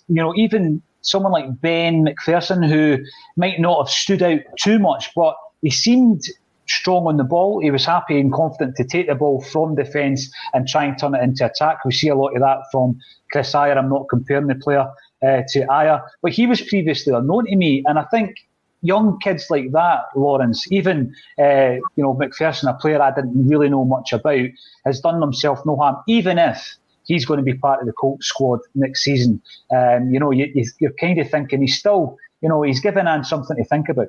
you 0.09 0.17
know, 0.17 0.35
even 0.37 0.83
someone 1.01 1.33
like 1.33 1.61
Ben 1.63 2.05
McPherson, 2.05 2.69
who 2.69 3.03
might 3.39 3.59
not 3.59 3.87
have 3.87 3.91
stood 3.91 4.23
out 4.23 4.41
too 4.59 4.79
much, 4.79 5.11
but 5.17 5.35
he 5.63 5.71
seemed 5.71 6.25
strong 6.67 7.07
on 7.07 7.17
the 7.17 7.25
ball. 7.25 7.61
He 7.61 7.71
was 7.71 7.85
happy 7.85 8.19
and 8.19 8.33
confident 8.33 8.77
to 8.77 8.85
take 8.85 9.09
the 9.09 9.15
ball 9.15 9.43
from 9.43 9.75
defence 9.75 10.31
and 10.53 10.67
try 10.67 10.85
and 10.85 10.99
turn 10.99 11.15
it 11.15 11.23
into 11.23 11.45
attack. 11.47 11.85
We 11.85 11.93
see 11.93 12.09
a 12.09 12.15
lot 12.15 12.35
of 12.35 12.41
that 12.41 12.59
from 12.71 12.99
Chris 13.31 13.53
Ajer. 13.53 13.77
I'm 13.77 13.89
not 13.89 14.09
comparing 14.09 14.47
the 14.47 14.55
player 14.55 14.87
uh, 15.23 15.43
to 15.49 15.67
Ajer, 15.67 16.03
but 16.23 16.33
he 16.33 16.47
was 16.47 16.61
previously 16.61 17.13
unknown 17.13 17.47
to 17.47 17.57
me. 17.57 17.83
And 17.87 17.99
I 17.99 18.05
think 18.05 18.37
young 18.83 19.19
kids 19.19 19.47
like 19.51 19.73
that, 19.73 20.05
Lawrence, 20.15 20.71
even 20.71 21.15
uh, 21.39 21.75
you 21.97 22.03
know 22.05 22.15
McPherson, 22.15 22.71
a 22.71 22.75
player 22.75 23.01
I 23.01 23.15
didn't 23.15 23.49
really 23.49 23.69
know 23.69 23.85
much 23.85 24.13
about, 24.13 24.49
has 24.85 25.01
done 25.01 25.21
himself 25.21 25.61
no 25.67 25.77
harm, 25.77 25.97
even 26.07 26.39
if 26.39 26.77
he's 27.05 27.25
going 27.25 27.39
to 27.39 27.45
be 27.45 27.55
part 27.55 27.81
of 27.81 27.87
the 27.87 27.93
Colts 27.93 28.27
squad 28.27 28.61
next 28.75 29.03
season. 29.03 29.41
Um, 29.75 30.11
you 30.11 30.21
know, 30.21 30.31
you, 30.31 30.65
are 30.83 30.93
kind 31.01 31.19
of 31.19 31.31
thinking 31.31 31.61
he's 31.61 31.79
still, 31.79 32.17
you 32.41 32.49
know, 32.49 32.63
he's 32.63 32.81
given 32.81 33.07
Ange 33.07 33.27
something 33.27 33.57
to 33.57 33.65
think 33.65 33.89
about. 33.89 34.09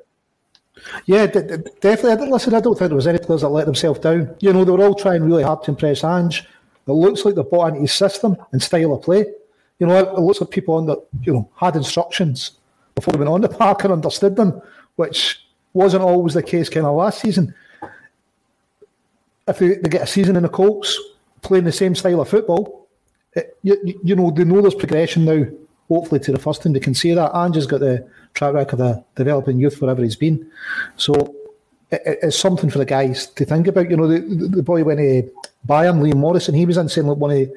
Yeah, 1.06 1.26
d- 1.26 1.40
d- 1.42 1.70
definitely. 1.80 2.28
Listen, 2.28 2.54
I 2.54 2.60
don't 2.60 2.78
think 2.78 2.88
there 2.90 2.96
was 2.96 3.06
any 3.06 3.18
players 3.18 3.42
that 3.42 3.48
let 3.48 3.66
themselves 3.66 4.00
down. 4.00 4.34
You 4.40 4.52
know, 4.52 4.64
they 4.64 4.72
were 4.72 4.84
all 4.84 4.94
trying 4.94 5.24
really 5.24 5.42
hard 5.42 5.62
to 5.64 5.70
impress 5.70 6.04
Ange. 6.04 6.46
It 6.86 6.92
looks 6.92 7.24
like 7.24 7.34
they 7.34 7.42
bought 7.42 7.68
into 7.68 7.80
his 7.80 7.92
system 7.92 8.36
and 8.52 8.62
style 8.62 8.92
of 8.92 9.02
play. 9.02 9.26
You 9.78 9.86
know, 9.86 9.96
it 9.96 10.18
looks 10.20 10.40
like 10.40 10.50
people 10.50 10.74
on 10.74 10.86
the, 10.86 11.02
you 11.22 11.32
know, 11.32 11.50
had 11.56 11.76
instructions 11.76 12.52
before 12.94 13.12
they 13.12 13.18
went 13.18 13.30
on 13.30 13.40
the 13.40 13.48
park 13.48 13.84
and 13.84 13.92
understood 13.92 14.36
them, 14.36 14.60
which 14.96 15.44
wasn't 15.72 16.02
always 16.02 16.34
the 16.34 16.42
case 16.42 16.68
kind 16.68 16.86
of 16.86 16.94
last 16.96 17.20
season. 17.20 17.54
If 19.48 19.58
they, 19.58 19.74
they 19.74 19.88
get 19.88 20.02
a 20.02 20.06
season 20.06 20.36
in 20.36 20.42
the 20.42 20.48
Colts 20.48 20.98
playing 21.42 21.64
the 21.64 21.72
same 21.72 21.94
style 21.94 22.20
of 22.20 22.28
football, 22.28 22.88
it, 23.34 23.56
you, 23.62 24.00
you 24.02 24.16
know, 24.16 24.30
they 24.30 24.44
know 24.44 24.60
there's 24.62 24.74
progression 24.74 25.24
now, 25.24 25.44
hopefully, 25.88 26.20
to 26.20 26.32
the 26.32 26.38
first 26.38 26.62
team. 26.62 26.72
They 26.72 26.80
can 26.80 26.94
see 26.94 27.14
that. 27.14 27.34
Ange's 27.34 27.66
got 27.66 27.80
the 27.80 28.08
track 28.34 28.54
record 28.54 28.80
of 28.80 29.04
developing 29.14 29.58
youth 29.58 29.80
wherever 29.80 30.02
he's 30.02 30.16
been. 30.16 30.50
So 30.96 31.34
it, 31.90 32.18
it's 32.22 32.38
something 32.38 32.70
for 32.70 32.78
the 32.78 32.84
guys 32.84 33.26
to 33.26 33.44
think 33.44 33.66
about. 33.66 33.90
You 33.90 33.96
know, 33.96 34.08
the, 34.08 34.20
the 34.20 34.62
boy 34.62 34.84
went 34.84 34.98
to 34.98 35.30
Bayern, 35.66 36.00
Liam 36.00 36.16
Morrison, 36.16 36.54
he 36.54 36.66
was 36.66 36.76
in 36.76 36.88
saying 36.88 37.06
like 37.06 37.18
one 37.18 37.30
of 37.30 37.50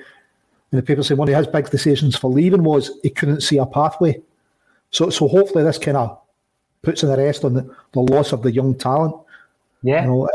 the 0.72 0.82
people 0.82 1.04
saying 1.04 1.18
one 1.18 1.30
of 1.30 1.36
his 1.36 1.48
big 1.48 1.70
decisions 1.70 2.16
for 2.16 2.30
leaving 2.30 2.64
was 2.64 2.92
he 3.04 3.10
couldn't 3.10 3.42
see 3.42 3.58
a 3.58 3.66
pathway. 3.66 4.22
So 4.92 5.10
so 5.10 5.28
hopefully 5.28 5.64
this 5.64 5.78
kind 5.78 5.98
of 5.98 6.20
puts 6.82 7.04
an 7.04 7.12
arrest 7.12 7.44
on 7.44 7.54
the, 7.54 7.76
the 7.92 8.00
loss 8.00 8.32
of 8.32 8.42
the 8.42 8.52
young 8.52 8.76
talent. 8.76 9.16
Yeah. 9.84 10.04
You 10.04 10.08
know, 10.08 10.30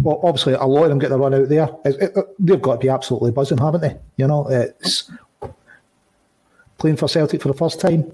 well, 0.00 0.20
obviously, 0.22 0.54
a 0.54 0.64
lot 0.64 0.84
of 0.84 0.90
them 0.90 0.98
get 0.98 1.10
the 1.10 1.18
run 1.18 1.34
out 1.34 1.48
there. 1.48 1.68
It, 1.84 2.16
it, 2.16 2.26
they've 2.38 2.60
got 2.60 2.74
to 2.74 2.78
be 2.78 2.88
absolutely 2.88 3.32
buzzing, 3.32 3.58
haven't 3.58 3.82
they? 3.82 3.96
You 4.16 4.26
know, 4.26 4.48
it's 4.48 5.10
playing 6.78 6.96
for 6.96 7.08
Celtic 7.08 7.42
for 7.42 7.48
the 7.48 7.54
first 7.54 7.80
time. 7.80 8.12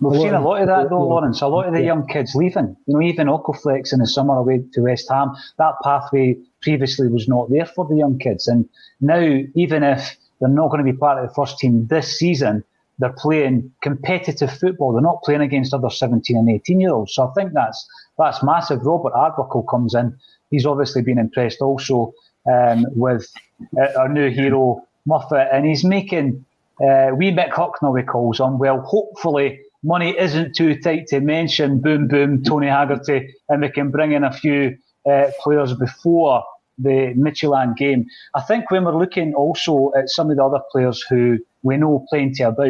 We've 0.00 0.20
seen 0.20 0.34
a 0.34 0.40
lot 0.40 0.60
of 0.60 0.66
that 0.66 0.90
though, 0.90 1.06
Lawrence. 1.06 1.42
A 1.42 1.46
lot 1.46 1.66
of 1.68 1.74
the 1.74 1.82
young 1.82 2.06
kids 2.08 2.34
leaving. 2.34 2.76
You 2.86 2.94
know, 2.94 3.02
even 3.02 3.28
Oko-Flex 3.28 3.92
in 3.92 4.00
the 4.00 4.06
summer 4.06 4.34
away 4.34 4.64
to 4.72 4.80
West 4.80 5.08
Ham, 5.10 5.32
that 5.58 5.74
pathway 5.84 6.36
previously 6.60 7.06
was 7.06 7.28
not 7.28 7.50
there 7.50 7.66
for 7.66 7.86
the 7.86 7.96
young 7.96 8.18
kids. 8.18 8.48
And 8.48 8.68
now, 9.00 9.20
even 9.54 9.84
if 9.84 10.16
they're 10.40 10.48
not 10.48 10.70
going 10.70 10.84
to 10.84 10.92
be 10.92 10.96
part 10.96 11.22
of 11.22 11.28
the 11.28 11.34
first 11.34 11.58
team 11.58 11.86
this 11.86 12.18
season, 12.18 12.64
they're 12.98 13.14
playing 13.16 13.72
competitive 13.80 14.52
football. 14.52 14.92
They're 14.92 15.02
not 15.02 15.22
playing 15.22 15.40
against 15.40 15.72
other 15.72 15.90
17 15.90 16.36
and 16.36 16.50
18 16.50 16.80
year 16.80 16.92
olds. 16.92 17.14
So 17.14 17.28
I 17.28 17.32
think 17.34 17.52
that's 17.52 17.86
that's 18.18 18.42
massive. 18.42 18.84
Robert 18.84 19.12
Arbuckle 19.14 19.62
comes 19.64 19.94
in. 19.94 20.16
He's 20.50 20.66
obviously 20.66 21.02
been 21.02 21.18
impressed 21.18 21.60
also 21.60 22.12
um, 22.50 22.86
with 22.90 23.32
uh, 23.80 23.98
our 23.98 24.08
new 24.08 24.30
hero 24.30 24.84
Moffat, 25.06 25.48
and 25.52 25.64
he's 25.64 25.84
making 25.84 26.44
uh, 26.82 27.14
wee 27.14 27.30
Mick 27.30 27.50
Hucknall 27.50 27.94
we 27.94 28.02
calls 28.02 28.40
him. 28.40 28.58
Well, 28.58 28.80
hopefully 28.80 29.60
money 29.82 30.16
isn't 30.18 30.56
too 30.56 30.80
tight 30.80 31.06
to 31.08 31.20
mention 31.20 31.80
boom 31.80 32.08
boom 32.08 32.42
Tony 32.42 32.66
Haggerty, 32.66 33.34
and 33.48 33.62
we 33.62 33.70
can 33.70 33.90
bring 33.90 34.12
in 34.12 34.24
a 34.24 34.32
few 34.32 34.76
uh, 35.08 35.26
players 35.40 35.74
before 35.74 36.44
the 36.78 37.14
Midtjylland 37.16 37.76
game. 37.76 38.06
I 38.34 38.40
think 38.40 38.70
when 38.70 38.84
we're 38.84 38.98
looking 38.98 39.34
also 39.34 39.92
at 39.96 40.08
some 40.08 40.30
of 40.30 40.36
the 40.36 40.44
other 40.44 40.60
players 40.72 41.04
who 41.08 41.38
we 41.62 41.76
know 41.76 42.04
plenty 42.08 42.42
about, 42.42 42.66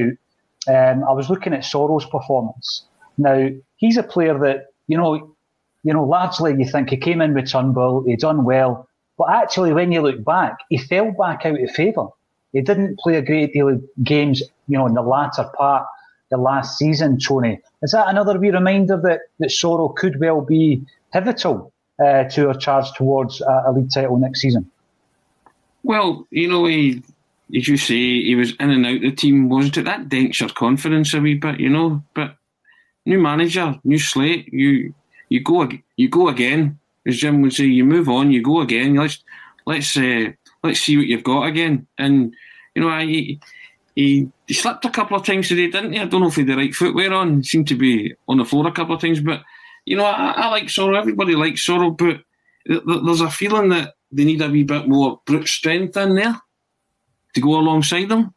um, 0.68 1.04
I 1.04 1.12
was 1.12 1.30
looking 1.30 1.54
at 1.54 1.64
Soro's 1.64 2.04
performance. 2.04 2.84
Now 3.16 3.48
he's 3.76 3.96
a 3.96 4.02
player 4.02 4.38
that 4.40 4.66
you 4.88 4.96
know, 4.96 5.34
you 5.84 5.94
know, 5.94 6.04
largely 6.04 6.54
you 6.58 6.68
think 6.68 6.90
he 6.90 6.96
came 6.96 7.22
in 7.22 7.34
with 7.34 7.50
Turnbull, 7.50 8.04
he 8.06 8.16
done 8.16 8.44
well, 8.44 8.88
but 9.16 9.30
actually 9.30 9.72
when 9.72 9.92
you 9.92 10.02
look 10.02 10.22
back, 10.24 10.58
he 10.68 10.78
fell 10.78 11.12
back 11.12 11.46
out 11.46 11.60
of 11.60 11.70
favour. 11.70 12.08
He 12.52 12.60
didn't 12.60 12.98
play 12.98 13.16
a 13.16 13.22
great 13.22 13.52
deal 13.52 13.68
of 13.68 13.82
games, 14.02 14.42
you 14.68 14.78
know, 14.78 14.86
in 14.86 14.94
the 14.94 15.02
latter 15.02 15.50
part 15.56 15.86
the 16.30 16.36
last 16.38 16.78
season, 16.78 17.18
Tony. 17.18 17.60
Is 17.82 17.92
that 17.92 18.08
another 18.08 18.38
wee 18.38 18.50
reminder 18.50 18.96
that, 19.02 19.20
that 19.38 19.50
Soro 19.50 19.94
could 19.94 20.18
well 20.18 20.40
be 20.40 20.82
pivotal 21.12 21.72
uh, 22.02 22.24
to 22.24 22.48
our 22.48 22.54
charge 22.54 22.90
towards 22.92 23.40
a, 23.42 23.64
a 23.66 23.72
league 23.72 23.92
title 23.92 24.16
next 24.16 24.40
season? 24.40 24.70
Well, 25.82 26.26
you 26.30 26.48
know, 26.48 26.66
he, 26.66 27.02
as 27.54 27.68
you 27.68 27.76
say, 27.76 28.22
he 28.22 28.34
was 28.34 28.52
in 28.52 28.70
and 28.70 28.86
out 28.86 29.00
the 29.00 29.12
team, 29.12 29.48
wasn't 29.48 29.78
it? 29.78 29.84
That 29.84 30.08
dents 30.08 30.40
your 30.40 30.48
confidence 30.48 31.12
a 31.12 31.20
wee 31.20 31.34
bit, 31.34 31.60
you 31.60 31.68
know. 31.68 32.02
But 32.14 32.36
new 33.04 33.18
manager, 33.18 33.78
new 33.84 33.98
slate, 33.98 34.52
you 34.52 34.94
you 35.28 35.42
go 35.42 35.68
you 35.96 36.08
go 36.08 36.28
again. 36.28 36.78
As 37.04 37.18
Jim 37.18 37.42
would 37.42 37.52
say, 37.52 37.64
you 37.64 37.84
move 37.84 38.08
on, 38.08 38.30
you 38.30 38.42
go 38.42 38.60
again. 38.60 38.94
Let's 38.94 39.22
let's 39.66 39.96
uh, 39.96 40.32
let's 40.62 40.80
see 40.80 40.96
what 40.96 41.06
you've 41.06 41.24
got 41.24 41.44
again. 41.44 41.86
And 41.98 42.34
you 42.74 42.82
know, 42.82 42.88
I 42.88 43.38
he, 43.94 44.30
he 44.46 44.54
slipped 44.54 44.84
a 44.84 44.90
couple 44.90 45.16
of 45.16 45.26
times 45.26 45.48
today, 45.48 45.70
didn't 45.70 45.92
he? 45.92 46.00
I 46.00 46.06
don't 46.06 46.22
know 46.22 46.28
if 46.28 46.34
he 46.34 46.42
had 46.42 46.48
the 46.48 46.56
right 46.56 46.74
footwear 46.74 47.12
on. 47.12 47.38
He 47.38 47.42
seemed 47.42 47.68
to 47.68 47.74
be 47.74 48.14
on 48.28 48.38
the 48.38 48.44
floor 48.44 48.66
a 48.66 48.72
couple 48.72 48.94
of 48.94 49.00
times. 49.00 49.20
But, 49.20 49.42
you 49.84 49.96
know, 49.96 50.04
I, 50.04 50.32
I 50.32 50.48
like 50.48 50.64
Soro. 50.64 50.98
Everybody 50.98 51.34
likes 51.34 51.66
Soro. 51.66 51.96
But 51.96 52.22
there's 52.64 53.20
a 53.20 53.30
feeling 53.30 53.68
that 53.70 53.94
they 54.10 54.24
need 54.24 54.40
a 54.40 54.48
wee 54.48 54.64
bit 54.64 54.88
more 54.88 55.20
brute 55.26 55.48
strength 55.48 55.96
in 55.96 56.14
there 56.14 56.40
to 57.34 57.40
go 57.40 57.58
alongside 57.58 58.08
them. 58.08 58.32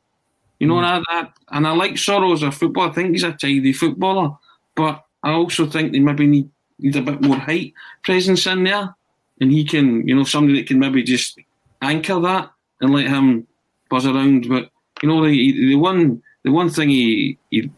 You 0.59 0.67
know, 0.67 0.75
mm. 0.75 0.83
and, 0.83 1.05
I, 1.07 1.19
I, 1.21 1.27
and 1.51 1.67
I 1.67 1.71
like 1.71 1.93
Soro 1.93 2.33
as 2.33 2.43
a 2.43 2.51
footballer. 2.51 2.89
I 2.89 2.93
think 2.93 3.11
he's 3.11 3.23
a 3.23 3.31
tidy 3.31 3.71
footballer. 3.71 4.37
But 4.75 5.05
I 5.23 5.31
also 5.31 5.67
think 5.67 5.93
they 5.93 5.99
maybe 5.99 6.27
need, 6.27 6.49
need 6.79 6.95
a 6.97 7.01
bit 7.01 7.21
more 7.21 7.37
height 7.37 7.73
presence 8.03 8.45
in 8.45 8.65
there. 8.65 8.93
And 9.39 9.51
he 9.51 9.63
can, 9.63 10.05
you 10.07 10.15
know, 10.15 10.25
somebody 10.25 10.59
that 10.59 10.67
can 10.67 10.79
maybe 10.79 11.03
just 11.03 11.39
anchor 11.81 12.19
that 12.21 12.51
and 12.81 12.93
let 12.93 13.07
him 13.07 13.47
buzz 13.89 14.05
around. 14.05 14.47
But 14.49 14.69
you 15.01 15.09
know, 15.09 15.25
the, 15.25 15.51
the 15.51 15.75
one 15.75 16.21
the 16.43 16.51
one 16.51 16.69
thing 16.69 16.89
he 16.89 17.37
he, 17.49 17.69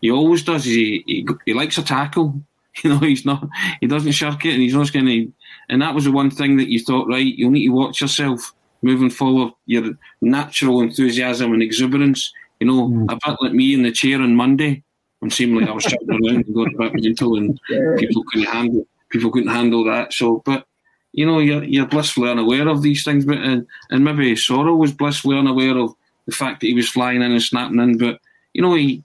he 0.00 0.10
always 0.10 0.42
does 0.42 0.66
is 0.66 0.74
he, 0.74 1.04
he, 1.06 1.26
he 1.46 1.54
likes 1.54 1.78
a 1.78 1.82
tackle. 1.82 2.40
You 2.82 2.88
know, 2.88 3.00
he's 3.00 3.26
not 3.26 3.46
he 3.82 3.86
doesn't 3.86 4.12
shirk 4.12 4.46
it, 4.46 4.54
and 4.54 4.62
he's 4.62 4.74
not 4.74 4.90
going 4.94 5.04
to. 5.04 5.30
And 5.68 5.82
that 5.82 5.94
was 5.94 6.04
the 6.04 6.10
one 6.10 6.30
thing 6.30 6.56
that 6.56 6.70
you 6.70 6.80
thought, 6.80 7.06
right? 7.06 7.22
You'll 7.22 7.50
need 7.50 7.66
to 7.66 7.68
watch 7.68 8.00
yourself 8.00 8.54
moving 8.80 9.10
forward. 9.10 9.52
Your 9.66 9.90
natural 10.22 10.80
enthusiasm 10.80 11.52
and 11.52 11.62
exuberance. 11.62 12.32
You 12.60 12.68
know, 12.68 12.88
mm. 12.88 13.12
a 13.12 13.16
bit 13.16 13.36
like 13.42 13.52
me 13.52 13.74
in 13.74 13.82
the 13.82 13.92
chair 13.92 14.22
on 14.22 14.34
Monday 14.36 14.82
when 15.18 15.30
seemed 15.30 15.60
like 15.60 15.68
I 15.68 15.72
was 15.72 15.84
shouting 15.84 16.08
around 16.08 16.46
and 16.46 16.54
going 16.54 16.74
a 16.74 16.78
bit 16.78 16.94
mental, 16.94 17.36
and 17.36 17.60
people 17.98 18.24
couldn't 18.32 18.48
handle 18.48 18.86
people 19.12 19.30
couldn't 19.30 19.50
handle 19.50 19.84
that. 19.84 20.12
So, 20.12 20.42
but 20.44 20.66
you 21.12 21.26
know, 21.26 21.38
you're, 21.38 21.62
you're 21.64 21.86
blissfully 21.86 22.30
unaware 22.30 22.68
of 22.68 22.82
these 22.82 23.04
things, 23.04 23.24
but 23.24 23.38
and, 23.38 23.66
and 23.90 24.04
maybe 24.04 24.34
Soro 24.34 24.76
was 24.76 24.92
blissfully 24.92 25.38
unaware 25.38 25.76
of 25.76 25.94
the 26.26 26.32
fact 26.32 26.60
that 26.60 26.68
he 26.68 26.74
was 26.74 26.88
flying 26.88 27.22
in 27.22 27.32
and 27.32 27.42
snapping 27.42 27.80
in. 27.80 27.98
But 27.98 28.20
you 28.54 28.62
know, 28.62 28.74
he 28.74 29.04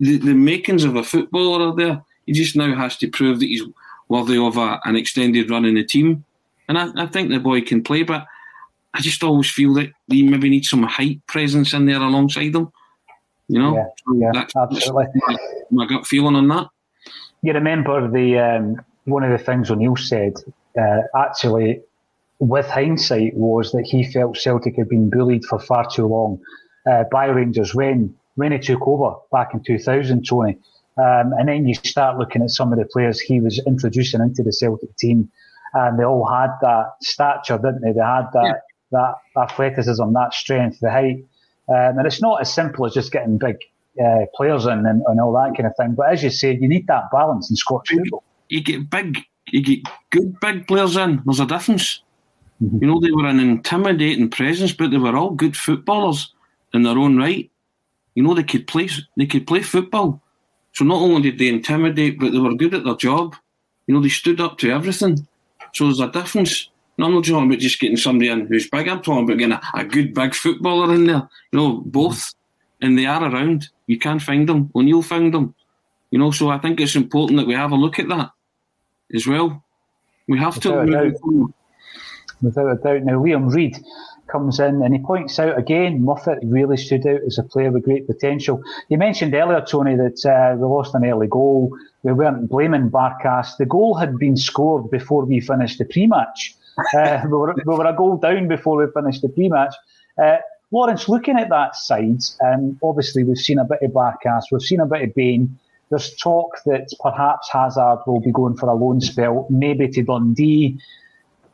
the, 0.00 0.18
the 0.18 0.34
makings 0.34 0.84
of 0.84 0.96
a 0.96 1.02
footballer 1.02 1.68
are 1.68 1.76
there. 1.76 2.02
He 2.26 2.32
just 2.32 2.56
now 2.56 2.74
has 2.74 2.96
to 2.98 3.08
prove 3.08 3.40
that 3.40 3.46
he's 3.46 3.62
worthy 4.08 4.38
of 4.38 4.56
a, 4.56 4.80
an 4.84 4.96
extended 4.96 5.50
run 5.50 5.64
in 5.64 5.74
the 5.74 5.84
team. 5.84 6.24
And 6.68 6.78
I, 6.78 6.88
I 6.96 7.06
think 7.06 7.30
the 7.30 7.40
boy 7.40 7.62
can 7.62 7.82
play, 7.82 8.02
but 8.02 8.26
I 8.94 9.00
just 9.00 9.22
always 9.22 9.50
feel 9.50 9.74
that 9.74 9.90
he 10.06 10.22
maybe 10.22 10.50
needs 10.50 10.68
some 10.68 10.82
height 10.82 11.26
presence 11.26 11.72
in 11.72 11.86
there 11.86 12.00
alongside 12.00 12.54
him. 12.54 12.70
You 13.48 13.58
know, 13.58 13.74
yeah, 13.76 13.86
yeah 14.14 14.30
that's, 14.32 14.54
absolutely. 14.54 15.06
That's 15.14 15.38
my, 15.70 15.84
my, 15.84 15.86
gut 15.86 16.06
feeling 16.06 16.36
on 16.36 16.48
that. 16.48 16.68
You 17.42 17.54
remember 17.54 18.10
the 18.10 18.38
um, 18.38 18.84
one 19.04 19.24
of 19.24 19.30
the 19.30 19.42
things 19.42 19.70
O'Neill 19.70 19.96
said 19.96 20.34
uh, 20.78 21.00
actually, 21.16 21.80
with 22.38 22.66
hindsight, 22.66 23.34
was 23.34 23.72
that 23.72 23.86
he 23.86 24.04
felt 24.04 24.36
Celtic 24.36 24.76
had 24.76 24.88
been 24.88 25.10
bullied 25.10 25.44
for 25.44 25.58
far 25.58 25.88
too 25.90 26.06
long 26.06 26.40
uh, 26.88 27.04
by 27.10 27.26
Rangers 27.26 27.74
when 27.74 28.14
when 28.36 28.52
he 28.52 28.58
took 28.58 28.86
over 28.86 29.16
back 29.32 29.52
in 29.52 29.62
2000, 29.64 30.24
Tony. 30.24 30.56
Um, 30.96 31.32
and 31.36 31.48
then 31.48 31.66
you 31.66 31.74
start 31.74 32.18
looking 32.18 32.42
at 32.42 32.50
some 32.50 32.72
of 32.72 32.78
the 32.78 32.84
players 32.84 33.18
he 33.20 33.40
was 33.40 33.60
introducing 33.66 34.20
into 34.20 34.42
the 34.42 34.52
Celtic 34.52 34.96
team, 34.96 35.30
and 35.74 35.98
they 35.98 36.04
all 36.04 36.26
had 36.26 36.50
that 36.60 36.92
stature, 37.02 37.58
didn't 37.58 37.82
they? 37.82 37.92
They 37.92 38.00
had 38.00 38.26
that 38.32 38.62
yeah. 38.92 39.14
that 39.34 39.42
athleticism, 39.42 40.12
that 40.12 40.34
strength, 40.34 40.78
the 40.80 40.90
height. 40.90 41.24
Um, 41.68 41.98
and 41.98 42.06
it's 42.06 42.22
not 42.22 42.40
as 42.40 42.52
simple 42.52 42.86
as 42.86 42.94
just 42.94 43.12
getting 43.12 43.36
big 43.36 43.56
uh, 44.02 44.26
players 44.34 44.64
in 44.64 44.86
and, 44.86 45.02
and, 45.06 45.20
all 45.20 45.32
that 45.34 45.54
kind 45.56 45.66
of 45.66 45.76
thing. 45.76 45.94
But 45.94 46.12
as 46.12 46.22
you 46.22 46.30
say, 46.30 46.56
you 46.58 46.68
need 46.68 46.86
that 46.86 47.10
balance 47.12 47.50
in 47.50 47.56
Scottish 47.56 47.96
football. 47.96 48.24
You 48.48 48.62
get 48.62 48.88
big, 48.88 49.18
you 49.52 49.62
get 49.62 49.80
good 50.10 50.38
big 50.40 50.66
players 50.66 50.96
in. 50.96 51.22
There's 51.24 51.40
a 51.40 51.46
difference. 51.46 52.02
Mm-hmm. 52.62 52.78
You 52.80 52.86
know, 52.88 53.00
they 53.00 53.10
were 53.10 53.26
an 53.26 53.40
intimidating 53.40 54.30
presence, 54.30 54.72
but 54.72 54.90
they 54.90 54.96
were 54.96 55.16
all 55.16 55.30
good 55.30 55.56
footballers 55.56 56.34
in 56.74 56.82
their 56.82 56.98
own 56.98 57.16
right. 57.16 57.50
You 58.14 58.22
know, 58.22 58.34
they 58.34 58.42
could 58.42 58.66
play. 58.66 58.88
They 59.16 59.26
could 59.26 59.46
play 59.46 59.62
football. 59.62 60.20
So 60.72 60.84
not 60.84 61.00
only 61.00 61.30
did 61.30 61.38
they 61.38 61.48
intimidate, 61.48 62.18
but 62.18 62.32
they 62.32 62.38
were 62.38 62.54
good 62.54 62.74
at 62.74 62.84
their 62.84 62.96
job. 62.96 63.36
You 63.86 63.94
know, 63.94 64.02
they 64.02 64.08
stood 64.08 64.40
up 64.40 64.58
to 64.58 64.70
everything. 64.70 65.26
So 65.72 65.84
there's 65.84 66.00
a 66.00 66.10
difference. 66.10 66.68
No, 66.98 67.06
I'm 67.06 67.14
not 67.14 67.24
talking 67.24 67.46
about 67.46 67.60
just 67.60 67.78
getting 67.78 67.96
somebody 67.96 68.28
in 68.28 68.46
who's 68.46 68.68
big. 68.68 68.88
I'm 68.88 69.02
talking 69.02 69.24
about 69.24 69.38
getting 69.38 69.52
a, 69.52 69.60
a 69.74 69.84
good 69.84 70.14
big 70.14 70.34
footballer 70.34 70.94
in 70.94 71.06
there. 71.06 71.28
You 71.52 71.58
know, 71.58 71.82
both. 71.86 72.34
And 72.80 72.98
they 72.98 73.06
are 73.06 73.22
around. 73.22 73.68
You 73.86 73.98
can't 73.98 74.22
find 74.22 74.48
them. 74.48 74.70
O'Neill 74.74 75.02
found 75.02 75.34
them. 75.34 75.54
You 76.10 76.18
know, 76.18 76.30
so 76.30 76.48
I 76.48 76.58
think 76.58 76.80
it's 76.80 76.96
important 76.96 77.38
that 77.38 77.46
we 77.46 77.54
have 77.54 77.72
a 77.72 77.76
look 77.76 77.98
at 77.98 78.08
that 78.08 78.30
as 79.14 79.26
well. 79.26 79.62
We 80.26 80.38
have 80.38 80.56
Without 80.56 80.84
to. 80.84 80.92
Doubt. 80.92 81.50
Without 82.40 82.70
a 82.70 82.76
doubt. 82.76 83.02
Now, 83.04 83.18
Liam 83.20 83.52
Reid 83.52 83.78
comes 84.28 84.60
in 84.60 84.82
and 84.82 84.94
he 84.94 85.00
points 85.00 85.38
out 85.38 85.58
again 85.58 86.04
Moffat 86.04 86.38
really 86.44 86.76
stood 86.76 87.06
out 87.06 87.20
as 87.26 87.38
a 87.38 87.42
player 87.42 87.70
with 87.70 87.84
great 87.84 88.06
potential. 88.06 88.62
You 88.88 88.98
mentioned 88.98 89.34
earlier, 89.34 89.62
Tony, 89.62 89.96
that 89.96 90.24
uh, 90.26 90.56
we 90.56 90.66
lost 90.66 90.94
an 90.94 91.04
early 91.04 91.26
goal. 91.26 91.76
We 92.02 92.12
weren't 92.12 92.48
blaming 92.48 92.90
Barkas. 92.90 93.56
The 93.56 93.66
goal 93.66 93.94
had 93.94 94.18
been 94.18 94.36
scored 94.36 94.90
before 94.90 95.24
we 95.24 95.40
finished 95.40 95.78
the 95.78 95.84
pre-match. 95.84 96.54
Uh, 96.96 97.20
we, 97.24 97.30
were, 97.30 97.56
we, 97.66 97.74
were, 97.74 97.86
a 97.86 97.92
goal 97.92 98.16
down 98.16 98.46
before 98.46 98.76
we 98.76 98.86
finished 98.92 99.20
the 99.20 99.28
pre-match. 99.28 99.74
Uh, 100.16 100.36
Lawrence, 100.70 101.08
looking 101.08 101.36
at 101.36 101.48
that 101.48 101.74
side, 101.74 102.20
um, 102.40 102.78
obviously 102.84 103.24
we've 103.24 103.36
seen 103.36 103.58
a 103.58 103.64
bit 103.64 103.82
of 103.82 103.90
Barkas, 103.90 104.44
we've 104.52 104.62
seen 104.62 104.78
a 104.78 104.86
bit 104.86 105.02
of 105.02 105.12
Bain. 105.12 105.58
There's 105.90 106.14
talk 106.16 106.58
that 106.66 106.88
perhaps 107.00 107.50
Hazard 107.50 108.00
will 108.06 108.20
be 108.20 108.32
going 108.32 108.56
for 108.56 108.68
a 108.68 108.74
loan 108.74 109.00
spell, 109.00 109.46
maybe 109.48 109.88
to 109.88 110.02
Dundee. 110.02 110.78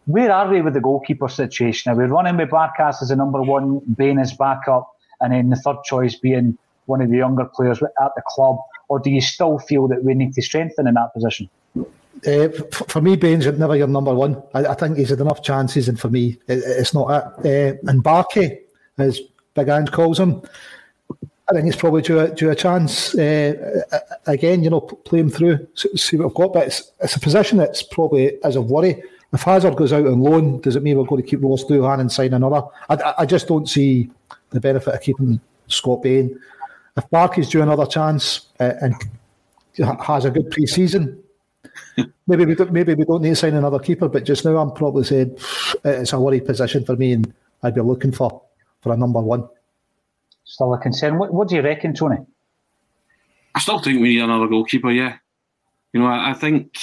Where 0.07 0.33
are 0.33 0.51
we 0.51 0.61
with 0.61 0.75
the 0.75 0.81
goalkeeper 0.81 1.29
situation? 1.29 1.93
Are 1.93 1.97
we 1.97 2.05
running 2.05 2.37
with 2.37 2.51
Barkas 2.51 3.01
as 3.01 3.09
the 3.09 3.17
number 3.17 3.43
one, 3.43 3.81
Bain 3.97 4.19
as 4.19 4.33
backup, 4.33 4.91
and 5.21 5.33
then 5.33 5.51
the 5.51 5.57
third 5.57 5.77
choice 5.85 6.17
being 6.17 6.59
one 6.87 7.01
of 7.01 7.11
the 7.11 7.17
younger 7.17 7.45
players 7.45 7.81
at 7.83 8.13
the 8.17 8.23
club? 8.27 8.59
Or 8.89 8.99
do 8.99 9.11
you 9.11 9.21
still 9.21 9.59
feel 9.59 9.89
that 9.89 10.05
we 10.05 10.15
need 10.15 10.35
to 10.35 10.43
strengthen 10.43 10.87
in 10.87 10.95
that 10.95 11.15
position? 11.15 11.49
Uh, 12.27 12.49
for 12.73 13.01
me, 13.01 13.17
Bain's 13.17 13.47
never 13.59 13.77
your 13.77 13.87
number 13.87 14.15
one. 14.15 14.43
I, 14.55 14.67
I, 14.67 14.75
think 14.75 14.97
he's 14.97 15.11
had 15.11 15.21
enough 15.21 15.43
chances, 15.43 15.89
and 15.89 15.99
for 15.99 16.09
me, 16.09 16.39
it, 16.47 16.63
it's 16.65 16.95
not 16.95 17.45
it. 17.45 17.75
Uh, 17.77 17.91
and 17.91 18.03
Barkey, 18.03 18.59
as 18.99 19.21
Big 19.55 19.69
Ange 19.69 19.91
calls 19.91 20.19
him, 20.19 20.43
I 21.49 21.53
think 21.53 21.67
he's 21.67 21.77
probably 21.77 22.03
due 22.03 22.21
a, 22.21 22.35
due 22.35 22.51
a 22.51 22.55
chance. 22.55 23.15
Uh, 23.15 23.83
again, 24.27 24.65
you 24.65 24.71
know, 24.71 24.81
play 24.81 25.21
him 25.21 25.31
through, 25.31 25.67
see 25.75 26.17
what 26.17 26.27
I've 26.27 26.35
got. 26.35 26.53
But 26.55 26.67
it's, 26.69 26.93
it's 27.01 27.17
a 27.17 27.21
position 27.21 27.59
that's 27.59 27.83
probably 27.83 28.43
as 28.45 28.57
a 28.57 28.63
worry 28.63 29.03
if 29.35 29.43
Hazard 29.43 29.77
goes 29.77 29.93
out 29.93 30.07
on 30.07 30.21
loan, 30.21 30.61
does 30.61 30.77
it 30.77 30.83
mean 30.85 30.97
we're 30.97 31.05
going 31.05 31.21
to 31.21 31.29
keep 31.29 31.43
Ross 31.43 31.65
Doohan 31.65 32.01
and 32.01 32.11
sign 32.11 32.35
another? 32.35 32.63
I, 32.89 33.15
I, 33.19 33.27
just 33.27 33.49
don't 33.49 33.69
see 33.69 34.09
the 34.51 34.61
benefit 34.61 34.95
of 34.95 35.01
keeping 35.03 35.41
Scott 35.67 36.05
Bain. 36.05 36.39
If 36.97 37.11
Barkey's 37.11 37.49
due 37.49 37.61
another 37.61 37.85
chance 37.85 38.47
uh, 38.61 38.75
and 38.81 38.95
has 40.01 40.25
a 40.25 40.31
good 40.31 40.53
pre-season, 40.53 41.21
maybe 42.29 42.47
we 42.47 42.55
don't, 42.55 42.73
maybe 42.73 42.95
we 42.95 43.05
don't 43.05 43.23
need 43.23 43.31
to 43.31 43.37
sign 43.37 43.55
another 43.55 43.81
keeper. 43.81 44.09
But 44.09 44.25
just 44.25 44.45
now, 44.45 44.57
I'm 44.57 44.71
probably 44.71 45.03
saying 45.03 45.37
it's 45.85 46.13
a 46.13 46.21
worry 46.21 46.41
position 46.41 46.85
for 46.85 46.95
me, 46.95 47.15
and 47.15 47.35
I'd 47.65 47.75
be 47.75 47.81
looking 47.81 48.13
for 48.13 48.41
for 48.83 48.93
a 48.93 48.97
number 48.97 49.21
one. 49.21 49.49
Still 50.45 50.75
a 50.75 50.79
concern. 50.79 51.19
What, 51.19 51.33
what 51.33 51.49
do 51.49 51.57
you 51.57 51.63
reckon, 51.63 51.95
Tony? 51.95 52.19
I 53.55 53.61
still 53.61 53.79
think 53.79 54.01
we 54.01 54.09
need 54.09 54.23
another 54.23 54.49
goalkeeper. 54.49 54.91
Yeah, 54.91 55.17
you 55.93 56.01
know, 56.01 56.07
I, 56.07 56.31
I 56.31 56.35
think 56.35 56.77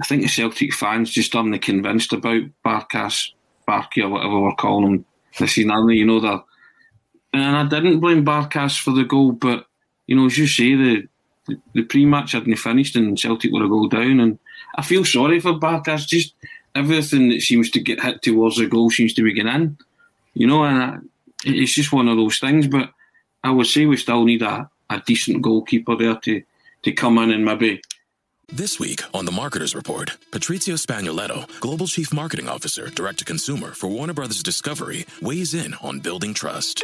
I 0.00 0.04
think 0.04 0.22
the 0.22 0.28
Celtic 0.28 0.74
fans 0.74 1.10
just 1.10 1.34
aren't 1.34 1.60
convinced 1.62 2.12
about 2.12 2.42
Barkas, 2.64 3.32
Barkey, 3.68 4.02
or 4.02 4.08
whatever 4.08 4.40
we're 4.40 4.54
calling 4.54 4.92
him 4.92 5.04
this 5.38 5.58
evening. 5.58 5.90
You 5.90 6.06
know 6.06 6.20
that, 6.20 6.44
and 7.32 7.56
I 7.56 7.66
didn't 7.66 8.00
blame 8.00 8.24
Barkas 8.24 8.78
for 8.80 8.92
the 8.92 9.04
goal, 9.04 9.32
but 9.32 9.66
you 10.06 10.16
know, 10.16 10.26
as 10.26 10.36
you 10.36 10.46
say, 10.46 10.74
the 10.74 11.08
the, 11.46 11.60
the 11.74 11.82
pre-match 11.82 12.32
hadn't 12.32 12.56
finished 12.56 12.96
and 12.96 13.18
Celtic 13.18 13.52
were 13.52 13.64
a 13.64 13.68
goal 13.68 13.88
down, 13.88 14.20
and 14.20 14.38
I 14.76 14.82
feel 14.82 15.04
sorry 15.04 15.40
for 15.40 15.54
Barkas. 15.54 16.06
Just 16.06 16.34
everything 16.74 17.28
that 17.30 17.40
seems 17.40 17.70
to 17.70 17.80
get 17.80 18.00
hit 18.00 18.22
towards 18.22 18.56
the 18.56 18.66
goal 18.66 18.90
seems 18.90 19.14
to 19.14 19.22
be 19.22 19.32
getting 19.32 19.52
in, 19.52 19.78
you 20.34 20.46
know, 20.46 20.64
and 20.64 20.82
I, 20.82 20.96
it's 21.44 21.74
just 21.74 21.92
one 21.92 22.08
of 22.08 22.16
those 22.16 22.38
things. 22.38 22.68
But 22.68 22.90
I 23.42 23.50
would 23.50 23.66
say 23.66 23.86
we 23.86 23.96
still 23.96 24.24
need 24.24 24.42
a, 24.42 24.70
a 24.88 25.02
decent 25.06 25.42
goalkeeper 25.42 25.96
there 25.96 26.16
to 26.16 26.42
to 26.82 26.92
come 26.92 27.18
in 27.18 27.30
and 27.30 27.44
maybe 27.44 27.82
this 28.52 28.80
week 28.80 29.02
on 29.14 29.26
The 29.26 29.32
Marketers 29.32 29.76
Report, 29.76 30.16
Patrizio 30.32 30.74
Spagnoletto, 30.74 31.60
Global 31.60 31.86
Chief 31.86 32.12
Marketing 32.12 32.48
Officer, 32.48 32.88
Direct 32.88 33.20
to 33.20 33.24
Consumer 33.24 33.72
for 33.72 33.88
Warner 33.88 34.12
Brothers 34.12 34.42
Discovery, 34.42 35.06
weighs 35.22 35.54
in 35.54 35.74
on 35.74 36.00
building 36.00 36.34
trust. 36.34 36.82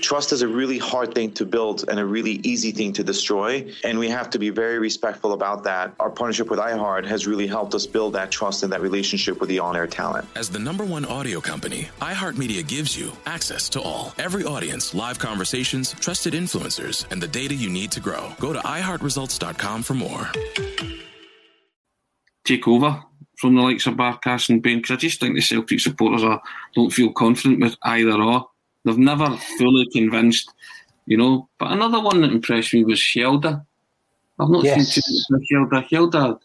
Trust 0.00 0.32
is 0.32 0.42
a 0.42 0.48
really 0.48 0.78
hard 0.78 1.14
thing 1.14 1.32
to 1.32 1.44
build 1.44 1.84
and 1.88 1.98
a 1.98 2.04
really 2.04 2.40
easy 2.44 2.72
thing 2.72 2.92
to 2.94 3.04
destroy. 3.04 3.72
And 3.84 3.98
we 3.98 4.08
have 4.08 4.30
to 4.30 4.38
be 4.38 4.50
very 4.50 4.78
respectful 4.78 5.32
about 5.32 5.64
that. 5.64 5.92
Our 6.00 6.10
partnership 6.10 6.50
with 6.50 6.58
iHeart 6.58 7.06
has 7.06 7.26
really 7.26 7.46
helped 7.46 7.74
us 7.74 7.86
build 7.86 8.12
that 8.14 8.30
trust 8.30 8.62
and 8.62 8.72
that 8.72 8.80
relationship 8.80 9.40
with 9.40 9.48
the 9.48 9.58
on 9.58 9.76
air 9.76 9.86
talent. 9.86 10.26
As 10.34 10.48
the 10.48 10.58
number 10.58 10.84
one 10.84 11.04
audio 11.04 11.40
company, 11.40 11.88
iHeartMedia 12.00 12.66
gives 12.66 12.98
you 12.98 13.12
access 13.26 13.68
to 13.70 13.80
all, 13.80 14.14
every 14.18 14.44
audience, 14.44 14.94
live 14.94 15.18
conversations, 15.18 15.92
trusted 15.94 16.34
influencers, 16.34 17.10
and 17.10 17.22
the 17.22 17.28
data 17.28 17.54
you 17.54 17.70
need 17.70 17.90
to 17.92 18.00
grow. 18.00 18.32
Go 18.40 18.52
to 18.52 18.60
iHeartResults.com 18.60 19.82
for 19.82 19.94
more. 19.94 20.30
Take 22.44 22.66
over 22.66 23.02
from 23.36 23.54
the 23.54 23.62
likes 23.62 23.86
of 23.86 23.94
Barkas 23.94 24.48
and 24.48 24.62
Bain 24.62 24.78
because 24.78 24.92
I 24.92 24.96
just 24.96 25.20
think 25.20 25.34
the 25.34 25.42
Celtic 25.42 25.80
supporters 25.80 26.24
are 26.24 26.40
don't 26.74 26.90
feel 26.90 27.12
confident 27.12 27.60
with 27.60 27.76
either 27.82 28.12
or. 28.12 28.48
They've 28.88 28.96
never 28.96 29.36
fully 29.58 29.86
convinced, 29.92 30.50
you 31.04 31.18
know. 31.18 31.46
But 31.58 31.72
another 31.72 32.00
one 32.00 32.22
that 32.22 32.32
impressed 32.32 32.72
me 32.72 32.84
was 32.84 33.00
Hjelde. 33.00 33.62
I've 34.38 34.48
not 34.48 34.64
yes. 34.64 34.94
seen 34.94 35.40
Hjelde. 35.52 35.88
Hjelde, 35.90 36.40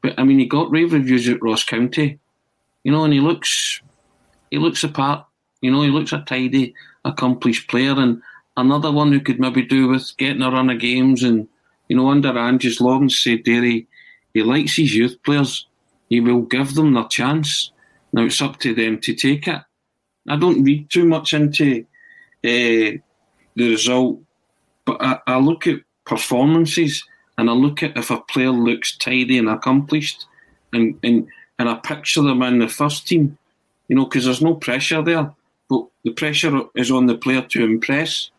but 0.00 0.14
I 0.16 0.22
mean, 0.22 0.38
he 0.38 0.46
got 0.46 0.70
rave 0.70 0.92
reviews 0.92 1.28
at 1.28 1.42
Ross 1.42 1.64
County, 1.64 2.20
you 2.84 2.92
know, 2.92 3.02
and 3.02 3.12
he 3.12 3.18
looks, 3.18 3.82
he 4.52 4.58
looks 4.58 4.84
apart. 4.84 5.26
You 5.60 5.72
know, 5.72 5.82
he 5.82 5.90
looks 5.90 6.12
a 6.12 6.20
tidy, 6.20 6.72
accomplished 7.04 7.68
player, 7.68 7.98
and 7.98 8.22
another 8.56 8.92
one 8.92 9.10
who 9.10 9.18
could 9.18 9.40
maybe 9.40 9.62
do 9.62 9.88
with 9.88 10.16
getting 10.18 10.42
a 10.42 10.52
run 10.52 10.70
of 10.70 10.78
games. 10.78 11.24
And 11.24 11.48
you 11.88 11.96
know, 11.96 12.10
under 12.10 12.38
Ange's 12.38 12.80
Lawrence 12.80 13.20
said 13.20 13.40
there 13.44 13.64
he, 13.64 13.88
he 14.34 14.44
likes 14.44 14.76
his 14.76 14.94
youth 14.94 15.20
players. 15.24 15.66
He 16.08 16.20
will 16.20 16.42
give 16.42 16.74
them 16.74 16.94
their 16.94 17.08
chance. 17.08 17.72
Now 18.12 18.22
it's 18.22 18.40
up 18.40 18.60
to 18.60 18.72
them 18.72 19.00
to 19.00 19.14
take 19.14 19.48
it. 19.48 19.62
I 20.28 20.36
don't 20.36 20.62
read 20.62 20.90
too 20.90 21.06
much 21.06 21.34
into 21.34 21.86
uh, 22.44 22.98
the 23.56 23.70
result, 23.70 24.20
but 24.84 24.96
I, 25.00 25.18
I 25.26 25.38
look 25.38 25.66
at 25.66 25.80
performances 26.04 27.04
and 27.36 27.50
I 27.50 27.52
look 27.52 27.82
at 27.82 27.96
if 27.96 28.10
a 28.10 28.20
player 28.20 28.50
looks 28.50 28.96
tidy 28.96 29.38
and 29.38 29.48
accomplished, 29.48 30.26
and 30.72 30.98
and, 31.02 31.26
and 31.58 31.68
I 31.68 31.74
picture 31.76 32.22
them 32.22 32.42
in 32.42 32.58
the 32.58 32.68
first 32.68 33.06
team, 33.06 33.36
you 33.88 33.96
know, 33.96 34.04
because 34.04 34.24
there's 34.24 34.42
no 34.42 34.54
pressure 34.54 35.02
there, 35.02 35.32
but 35.68 35.86
the 36.04 36.12
pressure 36.12 36.62
is 36.74 36.90
on 36.90 37.06
the 37.06 37.16
player 37.16 37.42
to 37.42 37.64
impress. 37.64 38.30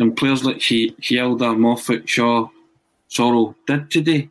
And 0.00 0.16
players 0.16 0.44
like 0.44 0.58
Hjelde, 0.58 1.58
Moffat, 1.58 2.08
Shaw, 2.08 2.48
Soro 3.10 3.56
did 3.66 3.90
today, 3.90 4.28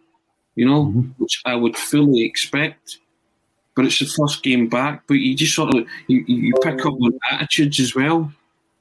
you 0.56 0.66
know, 0.66 0.86
mm-hmm. 0.86 1.10
which 1.18 1.42
I 1.44 1.56
would 1.56 1.76
fully 1.76 2.24
expect 2.24 3.00
but 3.78 3.86
it's 3.86 4.00
the 4.00 4.08
first 4.08 4.42
game 4.42 4.68
back. 4.68 5.04
But 5.08 5.20
you 5.20 5.36
just 5.36 5.54
sort 5.54 5.74
of 5.74 5.88
you, 6.08 6.26
you 6.28 6.54
pick 6.64 6.84
up 6.84 6.94
on 6.94 7.18
attitudes 7.32 7.80
as 7.80 7.96
well, 7.96 8.34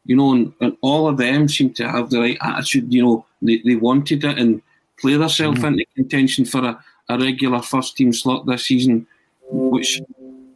you 0.06 0.16
know, 0.16 0.32
and, 0.32 0.52
and 0.60 0.76
all 0.80 1.08
of 1.08 1.18
them 1.18 1.48
seem 1.48 1.72
to 1.74 1.88
have 1.88 2.10
the 2.10 2.20
right 2.20 2.38
attitude. 2.40 2.92
You 2.92 3.02
know, 3.02 3.26
they, 3.42 3.60
they 3.64 3.76
wanted 3.76 4.24
it, 4.24 4.38
and 4.38 4.62
play 4.98 5.14
themselves 5.14 5.60
mm. 5.60 5.66
into 5.68 5.84
contention 5.94 6.44
for 6.44 6.64
a, 6.64 6.84
a 7.08 7.18
regular 7.18 7.62
first 7.62 7.96
team 7.96 8.12
slot 8.12 8.46
this 8.46 8.66
season, 8.66 9.06
which 9.50 10.00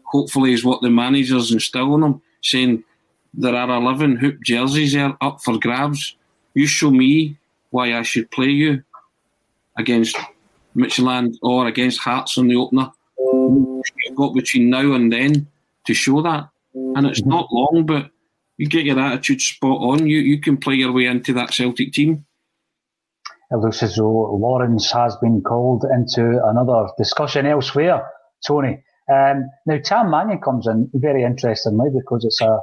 hopefully 0.04 0.52
is 0.52 0.64
what 0.64 0.82
the 0.82 0.90
managers 0.90 1.52
instill 1.52 1.94
in 1.94 2.00
them, 2.00 2.22
saying 2.42 2.84
there 3.34 3.54
are 3.54 3.70
11 3.70 4.16
hoop 4.16 4.42
jerseys 4.42 4.92
there 4.92 5.16
up 5.20 5.42
for 5.42 5.58
grabs. 5.58 6.16
You 6.54 6.66
show 6.66 6.90
me 6.90 7.36
why 7.70 7.94
I 7.94 8.02
should 8.02 8.30
play 8.30 8.48
you 8.48 8.82
against 9.76 10.16
Midtjylland 10.76 11.36
or 11.42 11.66
against 11.66 12.00
Hearts 12.00 12.38
on 12.38 12.48
the 12.48 12.56
opener. 12.56 12.90
You've 13.18 14.16
got 14.16 14.34
between 14.34 14.70
now 14.70 14.92
and 14.92 15.12
then 15.12 15.46
to 15.86 15.94
show 15.94 16.22
that. 16.22 16.48
And 16.74 17.06
it's 17.06 17.24
not 17.24 17.52
long, 17.52 17.86
but 17.86 18.10
you 18.61 18.68
get 18.68 18.85
your 18.85 19.01
attitude 19.01 19.40
spot 19.40 19.79
on, 19.81 20.07
you, 20.07 20.18
you 20.18 20.38
can 20.38 20.59
play 20.59 20.75
your 20.75 20.92
way 20.92 21.07
into 21.07 21.33
that 21.33 21.51
Celtic 21.51 21.94
team. 21.94 22.27
It 23.51 23.57
looks 23.57 23.83
as 23.83 23.96
though 23.96 24.35
Lawrence 24.35 24.92
has 24.92 25.16
been 25.16 25.40
called 25.40 25.87
into 25.90 26.38
another 26.44 26.88
discussion 26.99 27.46
elsewhere, 27.46 28.07
Tony. 28.46 28.85
Um, 29.11 29.49
now, 29.66 29.79
Tam 29.83 30.11
Mannion 30.11 30.42
comes 30.42 30.66
in 30.66 30.90
very 30.92 31.25
interestingly 31.25 31.88
because 31.88 32.23
it's 32.27 32.42
a 32.42 32.61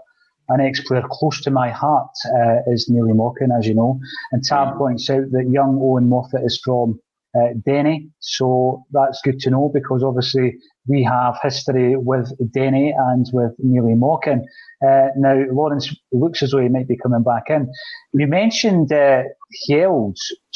an 0.50 0.62
ex-player 0.62 1.04
close 1.12 1.42
to 1.42 1.52
my 1.52 1.72
heart 1.72 2.12
uh, 2.28 2.72
is 2.72 2.90
Neilly 2.90 3.12
Mochan, 3.12 3.50
as 3.58 3.68
you 3.68 3.74
know. 3.74 4.00
And 4.32 4.44
Tam 4.44 4.78
points 4.78 5.10
out 5.10 5.32
that 5.32 5.50
young 5.52 5.80
Owen 5.82 6.08
Moffat 6.08 6.42
is 6.46 6.62
from 6.64 7.00
uh, 7.38 7.54
Denny, 7.66 8.10
so 8.20 8.84
that's 8.92 9.22
good 9.24 9.40
to 9.40 9.50
know 9.50 9.70
because 9.74 10.04
obviously 10.04 10.56
we 10.88 11.04
have 11.04 11.38
history 11.44 11.96
with 11.98 12.32
Denny 12.54 12.94
and 12.98 13.26
with 13.34 13.52
Neilly 13.64 13.96
Mochan. 13.96 14.42
Uh, 14.86 15.10
now, 15.18 15.36
Lawrence 15.52 15.94
looks 16.12 16.42
as 16.42 16.52
though 16.52 16.60
he 16.60 16.70
might 16.70 16.88
be 16.88 16.98
coming 16.98 17.24
back 17.24 17.44
in. 17.50 17.70
You 18.14 18.28
mentioned 18.28 18.92
uh, 18.92 19.24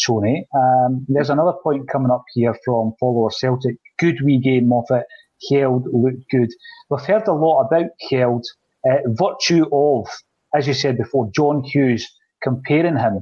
Tony. 0.06 0.48
Um, 0.56 1.06
there's 1.10 1.30
another 1.30 1.54
point 1.64 1.90
coming 1.90 2.12
up 2.12 2.24
here 2.34 2.56
from 2.64 2.94
follower 3.00 3.30
Celtic. 3.32 3.76
Good 4.00 4.22
wee 4.24 4.40
game, 4.40 4.68
Moffat. 4.70 5.06
Hjelde 5.50 5.86
looked 5.92 6.30
good. 6.30 6.50
We've 6.90 7.02
heard 7.02 7.28
a 7.28 7.34
lot 7.34 7.64
about 7.66 7.92
Hjelde 8.10 8.44
uh, 8.90 8.98
virtue 9.08 9.66
of, 9.72 10.08
as 10.56 10.68
you 10.68 10.74
said 10.74 10.98
before, 10.98 11.30
John 11.36 11.64
Hughes 11.64 12.08
comparing 12.44 12.98
him 12.98 13.22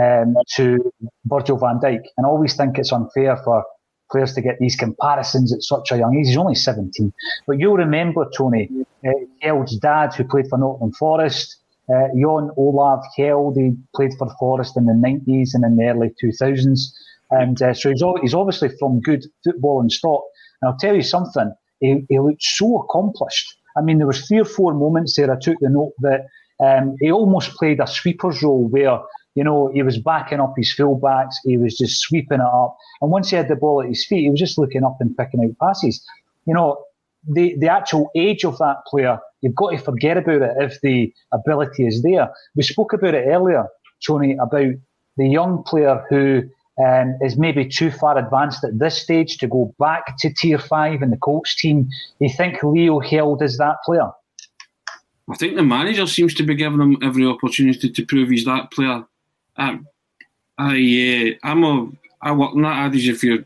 um, 0.00 0.34
to 0.56 0.92
Virgil 1.24 1.58
van 1.58 1.78
Dijk. 1.80 2.02
And 2.16 2.26
I 2.26 2.28
always 2.28 2.56
think 2.56 2.78
it's 2.78 2.92
unfair 2.92 3.36
for 3.44 3.64
players 4.10 4.34
to 4.34 4.42
get 4.42 4.58
these 4.58 4.76
comparisons 4.76 5.52
at 5.52 5.62
such 5.62 5.92
a 5.92 5.98
young 5.98 6.16
age. 6.16 6.26
He's 6.26 6.36
only 6.36 6.54
17. 6.54 7.12
But 7.46 7.58
you'll 7.58 7.76
remember, 7.76 8.28
Tony, 8.36 8.68
uh, 9.06 9.10
Hjelde's 9.42 9.78
dad, 9.78 10.14
who 10.14 10.24
played 10.24 10.48
for 10.48 10.58
Nottingham 10.58 10.92
Forest, 10.92 11.56
uh, 11.88 12.08
Jon 12.20 12.50
Olav 12.56 13.00
Hjelde, 13.16 13.56
he 13.56 13.76
played 13.94 14.12
for 14.18 14.28
Forest 14.38 14.76
in 14.76 14.86
the 14.86 14.92
90s 14.92 15.50
and 15.54 15.64
in 15.64 15.76
the 15.76 15.84
early 15.84 16.10
2000s. 16.22 16.80
And 17.30 17.60
uh, 17.62 17.74
so 17.74 17.90
he's, 17.90 18.02
he's 18.22 18.34
obviously 18.34 18.70
from 18.78 19.00
good 19.00 19.24
football 19.44 19.80
and 19.80 19.92
stock. 19.92 20.22
And 20.60 20.70
I'll 20.70 20.78
tell 20.78 20.96
you 20.96 21.02
something, 21.02 21.52
he, 21.78 22.04
he 22.08 22.18
looked 22.18 22.42
so 22.42 22.80
accomplished 22.80 23.56
I 23.76 23.82
mean, 23.82 23.98
there 23.98 24.06
was 24.06 24.26
three 24.26 24.40
or 24.40 24.44
four 24.44 24.74
moments 24.74 25.16
there 25.16 25.32
I 25.32 25.38
took 25.38 25.58
the 25.60 25.70
note 25.70 25.92
that 26.00 26.26
um, 26.62 26.96
he 27.00 27.10
almost 27.10 27.56
played 27.56 27.80
a 27.80 27.86
sweeper's 27.86 28.42
role 28.42 28.68
where, 28.68 28.98
you 29.34 29.44
know, 29.44 29.70
he 29.72 29.82
was 29.82 29.98
backing 29.98 30.40
up 30.40 30.54
his 30.56 30.74
fullbacks, 30.76 31.34
he 31.44 31.56
was 31.56 31.76
just 31.76 32.00
sweeping 32.00 32.40
it 32.40 32.46
up. 32.46 32.76
And 33.00 33.10
once 33.10 33.30
he 33.30 33.36
had 33.36 33.48
the 33.48 33.56
ball 33.56 33.82
at 33.82 33.88
his 33.88 34.04
feet, 34.04 34.22
he 34.22 34.30
was 34.30 34.40
just 34.40 34.58
looking 34.58 34.84
up 34.84 34.96
and 35.00 35.16
picking 35.16 35.44
out 35.44 35.58
passes. 35.58 36.04
You 36.46 36.54
know, 36.54 36.84
the, 37.28 37.56
the 37.58 37.68
actual 37.68 38.10
age 38.14 38.44
of 38.44 38.58
that 38.58 38.84
player, 38.86 39.18
you've 39.40 39.54
got 39.54 39.70
to 39.70 39.78
forget 39.78 40.16
about 40.16 40.42
it 40.42 40.56
if 40.58 40.80
the 40.80 41.12
ability 41.32 41.86
is 41.86 42.02
there. 42.02 42.30
We 42.56 42.62
spoke 42.62 42.92
about 42.92 43.14
it 43.14 43.26
earlier, 43.26 43.66
Tony, 44.04 44.32
about 44.32 44.74
the 45.16 45.28
young 45.28 45.62
player 45.64 46.04
who 46.08 46.42
um, 46.84 47.18
is 47.20 47.36
maybe 47.36 47.68
too 47.68 47.90
far 47.90 48.16
advanced 48.16 48.64
at 48.64 48.78
this 48.78 49.00
stage 49.00 49.36
to 49.38 49.46
go 49.46 49.74
back 49.78 50.16
to 50.18 50.32
tier 50.32 50.58
five 50.58 51.02
in 51.02 51.10
the 51.10 51.16
coach 51.18 51.56
team. 51.58 51.88
You 52.18 52.30
think 52.30 52.62
Leo 52.62 53.00
Hjelde 53.00 53.42
is 53.42 53.58
that 53.58 53.76
player? 53.84 54.10
I 55.30 55.36
think 55.36 55.54
the 55.54 55.62
manager 55.62 56.06
seems 56.06 56.34
to 56.34 56.42
be 56.42 56.54
giving 56.54 56.80
him 56.80 56.96
every 57.02 57.24
opportunity 57.26 57.90
to 57.90 58.06
prove 58.06 58.30
he's 58.30 58.44
that 58.46 58.72
player. 58.72 59.04
I, 59.60 59.78
uh, 60.58 61.46
I'm 61.46 61.64
a, 61.64 61.90
I 62.22 62.32
work 62.32 62.54
in 62.54 62.62
that 62.62 62.86
adage: 62.86 63.08
if 63.08 63.22
you're 63.22 63.44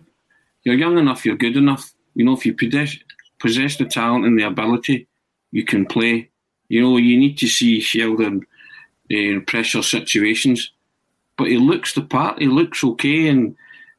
you're 0.65 0.77
young 0.77 0.99
enough, 0.99 1.25
you're 1.25 1.37
good 1.37 1.57
enough. 1.57 1.93
You 2.15 2.25
know, 2.25 2.35
if 2.35 2.47
you 2.47 2.55
possess, 2.55 2.97
possess 3.41 3.77
the 3.77 3.85
talent 3.85 4.25
and 4.25 4.39
the 4.39 4.45
ability, 4.45 5.09
you 5.51 5.65
can 5.65 5.85
play. 5.85 6.31
You 6.69 6.81
know, 6.83 6.97
you 6.97 7.19
need 7.19 7.37
to 7.39 7.49
see 7.49 7.81
Sheldon 7.81 8.47
in 9.11 9.45
pressure 9.45 9.83
situations 9.83 10.71
but 11.37 11.49
he 11.49 11.59
looks 11.59 11.95
the 11.95 12.03
part. 12.03 12.41
He 12.41 12.47
looks 12.47 12.85
okay, 12.85 13.29
and 13.29 13.57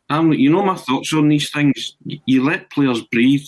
I'm, 0.09 0.31
you 0.33 0.49
know, 0.51 0.63
my 0.63 0.75
thoughts 0.75 1.13
on 1.13 1.27
these 1.27 1.49
things. 1.49 1.95
You 2.05 2.43
let 2.43 2.69
players 2.69 3.01
breathe. 3.03 3.45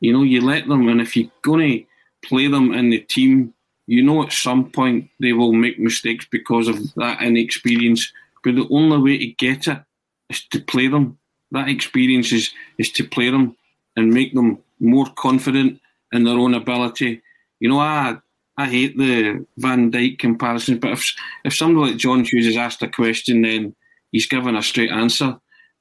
You 0.00 0.12
know, 0.12 0.22
you 0.22 0.40
let 0.40 0.68
them, 0.68 0.88
and 0.88 1.00
if 1.00 1.16
you're 1.16 1.30
going 1.42 1.60
to 1.60 2.28
play 2.28 2.48
them 2.48 2.72
in 2.72 2.90
the 2.90 2.98
team, 2.98 3.54
you 3.86 4.02
know, 4.02 4.22
at 4.22 4.32
some 4.32 4.70
point 4.70 5.10
they 5.20 5.32
will 5.32 5.52
make 5.52 5.78
mistakes 5.78 6.26
because 6.30 6.68
of 6.68 6.94
that 6.94 7.22
inexperience. 7.22 8.12
But 8.44 8.56
the 8.56 8.68
only 8.70 8.98
way 8.98 9.18
to 9.18 9.26
get 9.26 9.68
it 9.68 9.82
is 10.30 10.44
to 10.48 10.60
play 10.60 10.88
them. 10.88 11.18
That 11.50 11.68
experience 11.68 12.32
is 12.32 12.50
is 12.78 12.90
to 12.92 13.04
play 13.04 13.30
them 13.30 13.56
and 13.96 14.12
make 14.12 14.34
them 14.34 14.58
more 14.80 15.06
confident 15.16 15.80
in 16.12 16.24
their 16.24 16.38
own 16.38 16.54
ability. 16.54 17.22
You 17.60 17.68
know, 17.68 17.78
I 17.78 18.16
I 18.56 18.66
hate 18.66 18.96
the 18.96 19.46
Van 19.58 19.90
Dijk 19.90 20.18
comparisons, 20.18 20.78
but 20.78 20.92
if 20.92 21.04
if 21.44 21.54
somebody 21.54 21.92
like 21.92 22.00
John 22.00 22.24
Hughes 22.24 22.46
is 22.46 22.56
asked 22.56 22.82
a 22.82 22.88
question, 22.88 23.42
then 23.42 23.74
he's 24.12 24.26
given 24.26 24.56
a 24.56 24.62
straight 24.62 24.90
answer. 24.90 25.38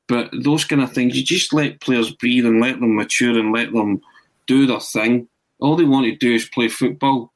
But 0.08 0.30
those 0.34 0.66
kind 0.66 0.82
of 0.82 0.92
things, 0.92 1.16
you 1.16 1.24
just 1.24 1.54
let 1.54 1.80
players 1.80 2.12
breathe 2.12 2.46
and 2.46 2.60
let 2.60 2.80
them 2.80 2.96
mature 2.96 3.40
and 3.40 3.54
let 3.54 3.72
them 3.72 4.02
do 4.46 4.66
their 4.66 4.80
thing. 4.80 5.30
All 5.60 5.78
they 5.78 5.86
want 5.86 6.06
to 6.06 6.16
do 6.16 6.34
is 6.34 6.50
play 6.50 6.68
football 6.68 7.32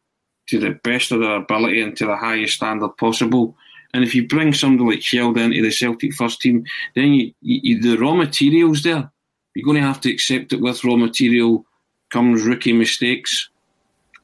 to 0.47 0.59
the 0.59 0.71
best 0.83 1.11
of 1.11 1.19
their 1.19 1.35
ability 1.35 1.81
and 1.81 1.95
to 1.97 2.05
the 2.05 2.15
highest 2.15 2.55
standard 2.55 2.97
possible. 2.97 3.55
And 3.93 4.03
if 4.03 4.13
you 4.13 4.27
bring 4.27 4.53
somebody 4.53 4.97
like 4.97 4.99
Hjelde 4.99 5.37
into 5.37 5.61
the 5.61 5.71
Celtic 5.71 6.13
first 6.13 6.41
team, 6.41 6.65
then 6.95 7.13
you, 7.13 7.33
you, 7.41 7.81
the 7.81 7.97
raw 7.97 8.13
material's 8.13 8.83
there. 8.83 9.09
You're 9.53 9.65
going 9.65 9.81
to 9.81 9.87
have 9.87 10.01
to 10.01 10.11
accept 10.11 10.49
that 10.49 10.61
with 10.61 10.83
raw 10.83 10.97
material 10.97 11.65
comes 12.11 12.43
rookie 12.43 12.73
mistakes. 12.73 13.49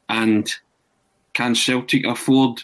And 0.10 0.52
can 1.34 1.56
Celtic 1.56 2.06
afford 2.06 2.62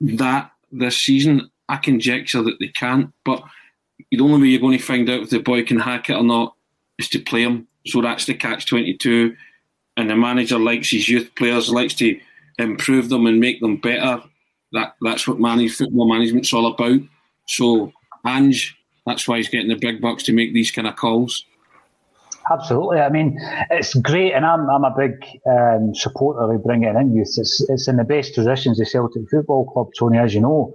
that 0.00 0.50
this 0.72 0.96
season? 0.96 1.50
I 1.68 1.76
conjecture 1.76 2.42
that 2.42 2.58
they 2.60 2.68
can't, 2.68 3.12
but 3.24 3.42
the 4.10 4.20
only 4.20 4.40
way 4.40 4.48
you're 4.48 4.60
going 4.60 4.78
to 4.78 4.84
find 4.84 5.08
out 5.10 5.22
if 5.22 5.30
the 5.30 5.38
boy 5.38 5.64
can 5.64 5.80
hack 5.80 6.08
it 6.10 6.14
or 6.14 6.22
not 6.22 6.54
is 6.98 7.08
to 7.10 7.18
play 7.18 7.42
him. 7.42 7.66
So 7.86 8.00
that's 8.00 8.26
the 8.26 8.34
catch 8.34 8.66
22. 8.66 9.36
And 9.96 10.10
the 10.10 10.16
manager 10.16 10.58
likes 10.58 10.90
his 10.90 11.08
youth 11.08 11.30
players, 11.34 11.70
likes 11.70 11.94
to 11.94 12.18
improve 12.58 13.08
them 13.08 13.26
and 13.26 13.40
make 13.40 13.60
them 13.60 13.76
better. 13.76 14.22
That 14.72 14.94
That's 15.02 15.26
what 15.26 15.40
manage, 15.40 15.76
football 15.76 16.08
management's 16.08 16.52
all 16.52 16.66
about. 16.66 17.00
So, 17.46 17.92
Ange, 18.26 18.76
that's 19.06 19.28
why 19.28 19.36
he's 19.36 19.48
getting 19.48 19.68
the 19.68 19.76
big 19.76 20.00
bucks 20.00 20.24
to 20.24 20.32
make 20.32 20.52
these 20.52 20.70
kind 20.70 20.88
of 20.88 20.96
calls. 20.96 21.44
Absolutely. 22.50 23.00
I 23.00 23.08
mean, 23.08 23.38
it's 23.70 23.94
great, 23.94 24.32
and 24.32 24.46
I'm 24.46 24.70
I'm 24.70 24.84
a 24.84 24.94
big 24.96 25.12
um, 25.50 25.94
supporter 25.94 26.52
of 26.52 26.62
bringing 26.62 26.94
in 26.94 27.14
youth. 27.14 27.34
It's 27.38 27.64
it's 27.68 27.88
in 27.88 27.96
the 27.96 28.04
best 28.04 28.34
positions, 28.34 28.78
the 28.78 28.86
Celtic 28.86 29.28
Football 29.30 29.66
Club, 29.72 29.88
Tony, 29.98 30.18
as 30.18 30.32
you 30.34 30.40
know. 30.40 30.72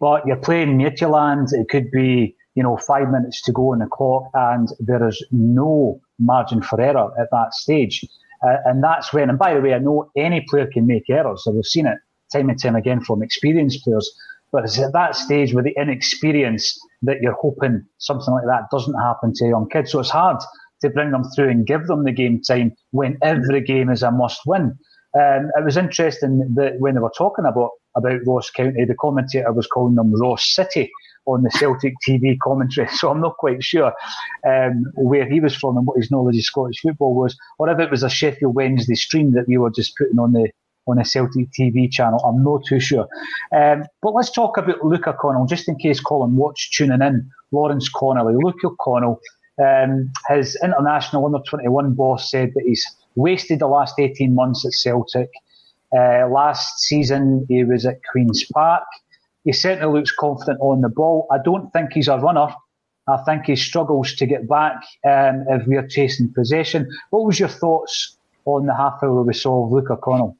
But 0.00 0.26
you're 0.26 0.36
playing 0.36 0.76
Midtjylland. 0.76 1.52
It 1.52 1.68
could 1.68 1.90
be 1.92 2.34
you 2.56 2.62
know 2.64 2.76
five 2.78 3.10
minutes 3.10 3.42
to 3.42 3.52
go 3.52 3.72
on 3.72 3.78
the 3.78 3.86
clock, 3.86 4.28
and 4.34 4.68
there 4.80 5.06
is 5.06 5.24
no 5.30 6.00
margin 6.18 6.62
for 6.62 6.80
error 6.80 7.12
at 7.18 7.28
that 7.30 7.54
stage. 7.54 8.04
Uh, 8.46 8.56
and 8.66 8.82
that's 8.82 9.12
when. 9.12 9.30
And 9.30 9.38
by 9.38 9.54
the 9.54 9.60
way, 9.60 9.74
I 9.74 9.78
know 9.78 10.10
any 10.16 10.44
player 10.48 10.68
can 10.72 10.86
make 10.86 11.08
errors. 11.08 11.44
So 11.44 11.52
we've 11.52 11.64
seen 11.64 11.86
it 11.86 11.98
time 12.32 12.50
and 12.50 12.60
time 12.60 12.76
again 12.76 13.00
from 13.00 13.22
experienced 13.22 13.84
players. 13.84 14.10
But 14.52 14.64
it's 14.64 14.78
at 14.78 14.92
that 14.92 15.16
stage 15.16 15.52
with 15.52 15.64
the 15.64 15.74
inexperience 15.76 16.78
that 17.02 17.20
you're 17.20 17.36
hoping 17.40 17.84
something 17.98 18.32
like 18.32 18.44
that 18.46 18.70
doesn't 18.70 18.98
happen 19.00 19.32
to 19.34 19.46
a 19.46 19.48
young 19.48 19.68
kid. 19.68 19.88
So 19.88 20.00
it's 20.00 20.10
hard 20.10 20.36
to 20.82 20.90
bring 20.90 21.10
them 21.10 21.24
through 21.34 21.50
and 21.50 21.66
give 21.66 21.86
them 21.86 22.04
the 22.04 22.12
game 22.12 22.40
time 22.40 22.72
when 22.90 23.18
every 23.22 23.62
game 23.62 23.90
is 23.90 24.02
a 24.02 24.10
must 24.10 24.42
win. 24.46 24.78
Um, 25.18 25.50
it 25.56 25.64
was 25.64 25.76
interesting 25.76 26.54
that 26.56 26.74
when 26.78 26.94
they 26.94 27.00
were 27.00 27.12
talking 27.16 27.46
about 27.46 27.70
about 27.96 28.20
Ross 28.26 28.50
County, 28.50 28.84
the 28.84 28.96
commentator 29.00 29.52
was 29.52 29.68
calling 29.68 29.94
them 29.94 30.12
Ross 30.20 30.44
City 30.44 30.90
on 31.26 31.42
the 31.42 31.50
Celtic 31.50 31.94
TV 32.06 32.38
commentary. 32.38 32.88
So 32.94 33.10
I'm 33.10 33.20
not 33.20 33.36
quite 33.36 33.62
sure 33.62 33.92
um, 34.46 34.84
where 34.94 35.28
he 35.28 35.40
was 35.40 35.54
from 35.56 35.76
and 35.76 35.86
what 35.86 35.96
his 35.96 36.10
knowledge 36.10 36.36
of 36.36 36.44
Scottish 36.44 36.80
football 36.80 37.14
was, 37.14 37.36
or 37.58 37.68
if 37.68 37.78
it 37.78 37.90
was 37.90 38.02
a 38.02 38.10
Sheffield 38.10 38.54
Wednesday 38.54 38.94
stream 38.94 39.32
that 39.32 39.48
we 39.48 39.58
were 39.58 39.70
just 39.70 39.96
putting 39.96 40.18
on 40.18 40.32
the 40.32 40.50
on 40.86 40.98
a 40.98 41.04
Celtic 41.04 41.46
TV 41.58 41.90
channel. 41.90 42.18
I'm 42.26 42.44
not 42.44 42.66
too 42.66 42.78
sure. 42.78 43.08
Um, 43.56 43.84
but 44.02 44.12
let's 44.12 44.30
talk 44.30 44.58
about 44.58 44.84
Luca 44.84 45.16
Connell, 45.18 45.46
just 45.46 45.66
in 45.66 45.76
case 45.76 45.98
Colin 45.98 46.36
Watt's 46.36 46.68
tuning 46.68 47.00
in. 47.00 47.30
Lawrence 47.52 47.88
Connolly, 47.88 48.34
Luca 48.36 48.68
Connell 48.78 49.18
um, 49.62 50.10
his 50.28 50.58
international 50.62 51.26
under 51.26 51.38
21 51.48 51.94
boss 51.94 52.30
said 52.30 52.52
that 52.54 52.64
he's 52.66 52.84
wasted 53.14 53.60
the 53.60 53.68
last 53.68 53.98
18 53.98 54.34
months 54.34 54.64
at 54.64 54.72
Celtic. 54.72 55.30
Uh, 55.96 56.28
last 56.28 56.80
season, 56.80 57.46
he 57.48 57.62
was 57.62 57.86
at 57.86 58.00
Queen's 58.10 58.44
Park. 58.52 58.82
He 59.44 59.52
certainly 59.52 59.98
looks 59.98 60.12
confident 60.12 60.58
on 60.60 60.80
the 60.80 60.88
ball. 60.88 61.26
I 61.30 61.38
don't 61.44 61.70
think 61.72 61.92
he's 61.92 62.08
a 62.08 62.18
runner, 62.18 62.48
I 63.06 63.18
think 63.18 63.44
he 63.44 63.56
struggles 63.56 64.14
to 64.14 64.26
get 64.26 64.48
back 64.48 64.76
um, 65.04 65.44
if 65.48 65.66
we're 65.66 65.86
chasing 65.86 66.32
possession. 66.32 66.88
What 67.10 67.24
was 67.24 67.38
your 67.38 67.50
thoughts 67.50 68.16
on 68.46 68.66
the 68.66 68.74
half 68.74 69.02
hour 69.02 69.22
we 69.22 69.34
saw 69.34 69.66
of 69.66 69.72
Luca 69.72 69.96
Connell? 69.96 70.36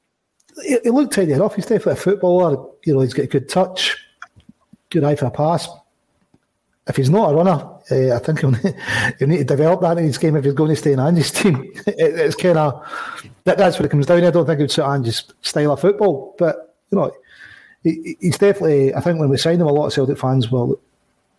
He, 0.63 0.79
he 0.83 0.91
looked 0.91 1.13
tidy 1.13 1.33
enough. 1.33 1.57
He's 1.57 1.67
definitely 1.67 1.93
a 1.93 1.97
footballer. 1.97 2.67
You 2.85 2.95
know, 2.95 3.01
he's 3.01 3.13
got 3.13 3.25
a 3.25 3.29
good 3.29 3.49
touch, 3.49 3.97
good 4.89 5.05
eye 5.05 5.17
for 5.17 5.27
a 5.27 5.31
pass. 5.31 5.69
If 6.87 6.97
he's 6.97 7.11
not 7.11 7.33
a 7.33 7.35
runner, 7.35 7.71
uh, 7.91 8.17
I 8.17 8.19
think 8.19 8.41
he'll, 9.19 9.29
need 9.29 9.39
to 9.39 9.45
develop 9.45 9.83
that 9.83 9.99
in 9.99 10.05
his 10.05 10.19
game 10.19 10.37
if 10.37 10.45
he's 10.45 10.55
going 10.55 10.71
to 10.71 10.77
stay 10.77 10.93
in 10.93 11.01
Ange's 11.01 11.31
team. 11.31 11.71
It, 11.87 12.15
it's 12.19 12.37
kind 12.37 12.57
of 12.57 12.83
that, 13.45 13.59
that's 13.59 13.79
what 13.79 13.85
it 13.85 13.91
comes 13.91 14.07
down. 14.07 14.23
To. 14.23 14.29
I 14.29 14.31
don't 14.31 14.47
think 14.47 14.59
it 14.59 14.65
would 14.65 14.71
suit 14.71 14.85
Ange's 14.85 15.25
style 15.43 15.73
of 15.73 15.81
football, 15.81 16.35
but 16.39 16.77
you 16.91 16.99
know, 16.99 17.13
he, 17.85 18.17
he's 18.21 18.39
definitely. 18.39 18.95
I 18.95 19.01
think 19.01 19.21
when 19.21 19.29
we 19.29 19.37
signed 19.37 19.61
him, 19.61 19.69
a 19.69 19.73
lot 19.73 19.87
of 19.87 19.93
Celtic 19.93 20.19
fans 20.19 20.51
will 20.51 20.81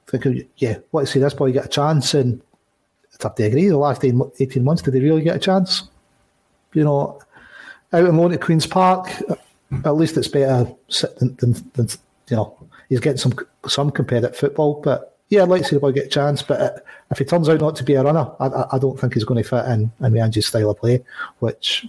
think, 0.08 0.47
yeah, 0.58 0.77
let's 0.93 1.12
see 1.12 1.19
this 1.19 1.34
boy 1.34 1.51
get 1.51 1.65
a 1.65 1.69
chance, 1.69 2.13
and 2.13 2.41
it's 3.12 3.21
have 3.23 3.36
to 3.36 3.43
agree. 3.43 3.67
The 3.67 3.77
last 3.77 4.05
18 4.05 4.63
months, 4.63 4.81
did 4.81 4.93
he 4.93 5.01
really 5.01 5.23
get 5.23 5.36
a 5.36 5.39
chance? 5.39 5.84
You 6.73 6.84
know, 6.84 7.19
out 7.91 8.05
in 8.05 8.17
loan 8.17 8.34
at 8.34 8.41
Queen's 8.41 8.67
Park, 8.67 9.10
at 9.84 9.95
least 9.95 10.17
it's 10.17 10.27
better 10.27 10.71
than, 11.19 11.36
than, 11.36 11.71
than 11.73 11.88
you 12.29 12.36
know, 12.36 12.58
he's 12.89 12.99
getting 12.99 13.17
some 13.17 13.34
some 13.67 13.91
competitive 13.91 14.38
football, 14.38 14.81
but 14.84 15.17
yeah, 15.29 15.41
I'd 15.41 15.49
like 15.49 15.63
to 15.63 15.67
see 15.67 15.75
the 15.75 15.79
boy 15.79 15.91
get 15.91 16.05
a 16.05 16.10
chance, 16.10 16.43
but 16.43 16.62
uh, 16.62 16.71
if 17.10 17.17
he 17.17 17.25
turns 17.25 17.49
out 17.49 17.60
not 17.60 17.75
to 17.77 17.84
be 17.84 17.95
a 17.95 18.03
runner, 18.03 18.31
I, 18.39 18.65
I 18.73 18.79
don't 18.79 18.99
think 18.99 19.13
he's 19.13 19.23
going 19.23 19.41
to 19.41 19.49
fit 19.49 19.65
in 19.65 19.91
in 19.99 20.17
Ange's 20.17 20.45
style 20.45 20.69
of 20.69 20.77
play, 20.77 21.03
which 21.39 21.88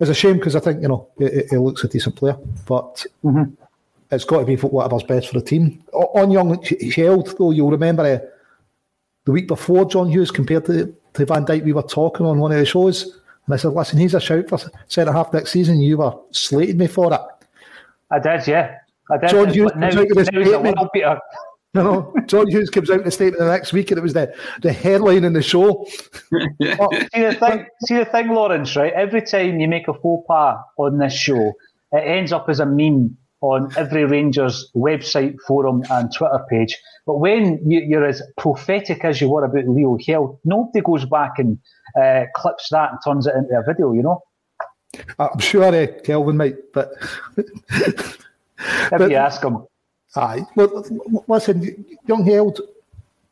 is 0.00 0.08
a 0.08 0.14
shame 0.14 0.36
because 0.36 0.54
I 0.54 0.60
think 0.60 0.82
you 0.82 0.88
know 0.88 1.08
he, 1.18 1.44
he, 1.50 1.56
looks 1.56 1.84
a 1.84 1.88
decent 1.88 2.16
player, 2.16 2.36
but 2.66 3.06
mm-hmm. 3.24 3.54
It's 4.10 4.24
got 4.24 4.40
to 4.40 4.46
be 4.46 4.56
for 4.56 4.68
whatever's 4.68 5.02
best 5.02 5.28
for 5.28 5.38
the 5.38 5.44
team. 5.44 5.82
On 5.92 6.30
young 6.30 6.56
Hjelde, 6.58 7.36
though, 7.36 7.50
you'll 7.50 7.70
remember 7.70 8.02
uh, 8.04 8.18
the 9.24 9.32
week 9.32 9.48
before 9.48 9.84
John 9.84 10.08
Hughes 10.08 10.30
compared 10.30 10.64
to, 10.66 10.94
to 11.14 11.26
Van 11.26 11.44
Dijk, 11.44 11.64
we 11.64 11.74
were 11.74 11.82
talking 11.82 12.24
on 12.24 12.38
one 12.38 12.52
of 12.52 12.58
the 12.58 12.64
shows, 12.64 13.20
and 13.44 13.54
I 13.54 13.58
said, 13.58 13.72
"Listen, 13.72 13.98
he's 13.98 14.14
a 14.14 14.20
shout 14.20 14.48
for 14.48 14.58
centre 14.86 15.12
half 15.12 15.32
next 15.32 15.50
season." 15.50 15.80
You 15.80 15.98
were 15.98 16.14
slating 16.30 16.78
me 16.78 16.86
for 16.86 17.12
it. 17.12 17.20
I 18.10 18.18
did, 18.18 18.46
yeah. 18.46 18.76
I 19.10 19.18
did. 19.18 19.28
John 19.28 19.52
Hughes 19.52 19.72
now, 19.76 19.90
now 19.90 20.00
you 21.74 21.82
know, 21.82 22.14
John 22.26 22.48
Hughes 22.48 22.70
comes 22.70 22.90
out 22.90 23.00
in 23.00 23.04
the 23.04 23.10
statement 23.10 23.40
the 23.40 23.50
next 23.50 23.74
week, 23.74 23.90
and 23.90 23.98
it 23.98 24.02
was 24.02 24.14
the, 24.14 24.34
the 24.62 24.72
headline 24.72 25.24
in 25.24 25.34
the 25.34 25.42
show. 25.42 25.86
well, 26.32 26.90
see 26.92 27.22
the 27.22 27.36
thing, 27.38 27.66
see 27.84 27.96
the 27.98 28.06
thing, 28.06 28.28
Lawrence. 28.28 28.74
Right, 28.74 28.94
every 28.94 29.20
time 29.20 29.60
you 29.60 29.68
make 29.68 29.86
a 29.88 29.92
faux 29.92 30.24
pas 30.26 30.56
on 30.78 30.96
this 30.96 31.12
show, 31.12 31.52
it 31.92 31.98
ends 31.98 32.32
up 32.32 32.48
as 32.48 32.60
a 32.60 32.66
meme 32.66 33.18
on 33.40 33.70
every 33.76 34.04
Rangers 34.04 34.70
website, 34.74 35.36
forum, 35.46 35.84
and 35.90 36.12
Twitter 36.12 36.44
page. 36.50 36.76
But 37.06 37.18
when 37.18 37.60
you, 37.68 37.98
are 37.98 38.04
as 38.04 38.22
prophetic 38.36 39.04
as 39.04 39.20
you 39.20 39.30
were 39.30 39.44
about 39.44 39.68
Leo 39.68 39.96
Hill, 39.98 40.40
nobody 40.44 40.80
goes 40.80 41.04
back 41.04 41.38
and 41.38 41.58
uh, 42.00 42.24
clips 42.34 42.68
that 42.70 42.90
and 42.90 42.98
turns 43.04 43.26
it 43.26 43.34
into 43.34 43.56
a 43.56 43.62
video. 43.62 43.92
You 43.92 44.02
know. 44.02 44.22
I'm 45.18 45.38
sure 45.38 45.64
uh, 45.64 45.86
Kelvin 46.02 46.36
might, 46.36 46.72
but 46.72 46.90
if 47.36 48.26
but, 48.90 49.10
you 49.10 49.16
ask 49.16 49.42
him. 49.42 49.66
Aye. 50.16 50.44
Well, 50.56 50.84
listen, 51.28 51.84
young 52.06 52.24
Hjelde, 52.24 52.60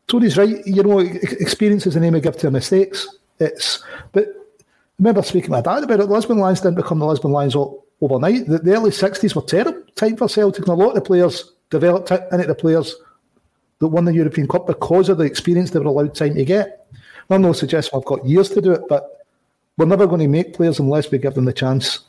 Tony's 0.06 0.36
right. 0.36 0.64
You 0.66 0.82
know, 0.82 0.98
experience 1.00 1.86
is 1.86 1.94
the 1.94 2.00
name 2.00 2.14
of 2.14 2.22
give 2.22 2.36
to 2.38 2.50
mistakes. 2.50 3.08
It's, 3.40 3.82
but 4.12 4.28
I 4.28 4.32
remember 4.98 5.22
speaking 5.22 5.46
to 5.46 5.50
my 5.50 5.60
dad 5.60 5.84
about 5.84 6.00
it. 6.00 6.08
The 6.08 6.14
Lisbon 6.14 6.38
Lions 6.38 6.60
didn't 6.60 6.76
become 6.76 6.98
the 6.98 7.06
Lisbon 7.06 7.32
Lions 7.32 7.56
overnight. 8.00 8.46
The, 8.46 8.58
the 8.58 8.74
early 8.74 8.90
60s 8.90 9.34
were 9.34 9.42
terrible 9.42 9.82
time 9.94 10.16
for 10.16 10.28
Celtic, 10.28 10.66
and 10.66 10.68
a 10.68 10.74
lot 10.74 10.90
of 10.90 10.94
the 10.96 11.00
players 11.00 11.52
developed 11.70 12.10
into 12.10 12.46
the 12.46 12.54
players 12.54 12.94
that 13.78 13.88
won 13.88 14.04
the 14.04 14.14
European 14.14 14.48
Cup 14.48 14.66
because 14.66 15.08
of 15.08 15.18
the 15.18 15.24
experience 15.24 15.70
they 15.70 15.78
were 15.78 15.86
allowed 15.86 16.14
time 16.14 16.34
to 16.34 16.44
get. 16.44 16.86
I'm 17.28 17.42
not 17.42 17.56
suggesting 17.56 17.98
I've 17.98 18.06
got 18.06 18.24
years 18.24 18.50
to 18.50 18.60
do 18.60 18.72
it, 18.72 18.82
but 18.88 19.26
we're 19.76 19.86
never 19.86 20.06
going 20.06 20.20
to 20.20 20.28
make 20.28 20.54
players 20.54 20.78
unless 20.78 21.10
we 21.10 21.18
give 21.18 21.34
them 21.34 21.44
the 21.44 21.52
chance 21.52 22.00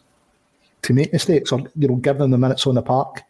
to 0.84 0.94
make 0.94 1.12
mistakes 1.12 1.52
or 1.52 1.60
you 1.76 1.88
know 1.88 1.96
give 1.96 2.18
them 2.20 2.32
the 2.32 2.38
minutes 2.38 2.68
on 2.68 2.76
the 2.76 2.82
park. 2.82 3.24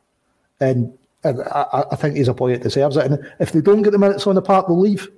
And 0.60 0.98
and 1.24 1.41
I, 1.41 1.86
I, 1.91 1.96
think 1.96 2.15
he's 2.15 2.28
a 2.28 2.34
boy 2.34 2.52
that 2.52 2.62
deserves 2.62 2.98
it. 2.98 3.06
And 3.06 3.32
if 3.39 3.52
they 3.52 3.62
don't 3.62 3.82
get 3.82 3.91
the 3.91 3.98
minutes 3.98 4.28
on 4.28 4.36
the 4.36 4.41
park, 4.41 4.67
they'll 4.67 4.80
leave. 4.80 5.10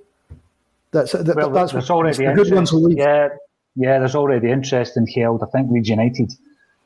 That's 0.92 1.12
that, 1.12 1.36
well, 1.36 1.50
that's 1.50 1.72
there's 1.72 1.90
already 1.90 2.24
the 2.24 2.32
good 2.32 2.52
ones 2.52 2.72
will 2.72 2.82
leave. 2.82 2.98
Yeah, 2.98 3.28
yeah. 3.76 3.98
There's 3.98 4.14
already 4.14 4.50
interest 4.50 4.96
in 4.96 5.06
Hjelde. 5.06 5.46
I 5.46 5.50
think 5.50 5.70
Leeds 5.70 5.88
United 5.88 6.32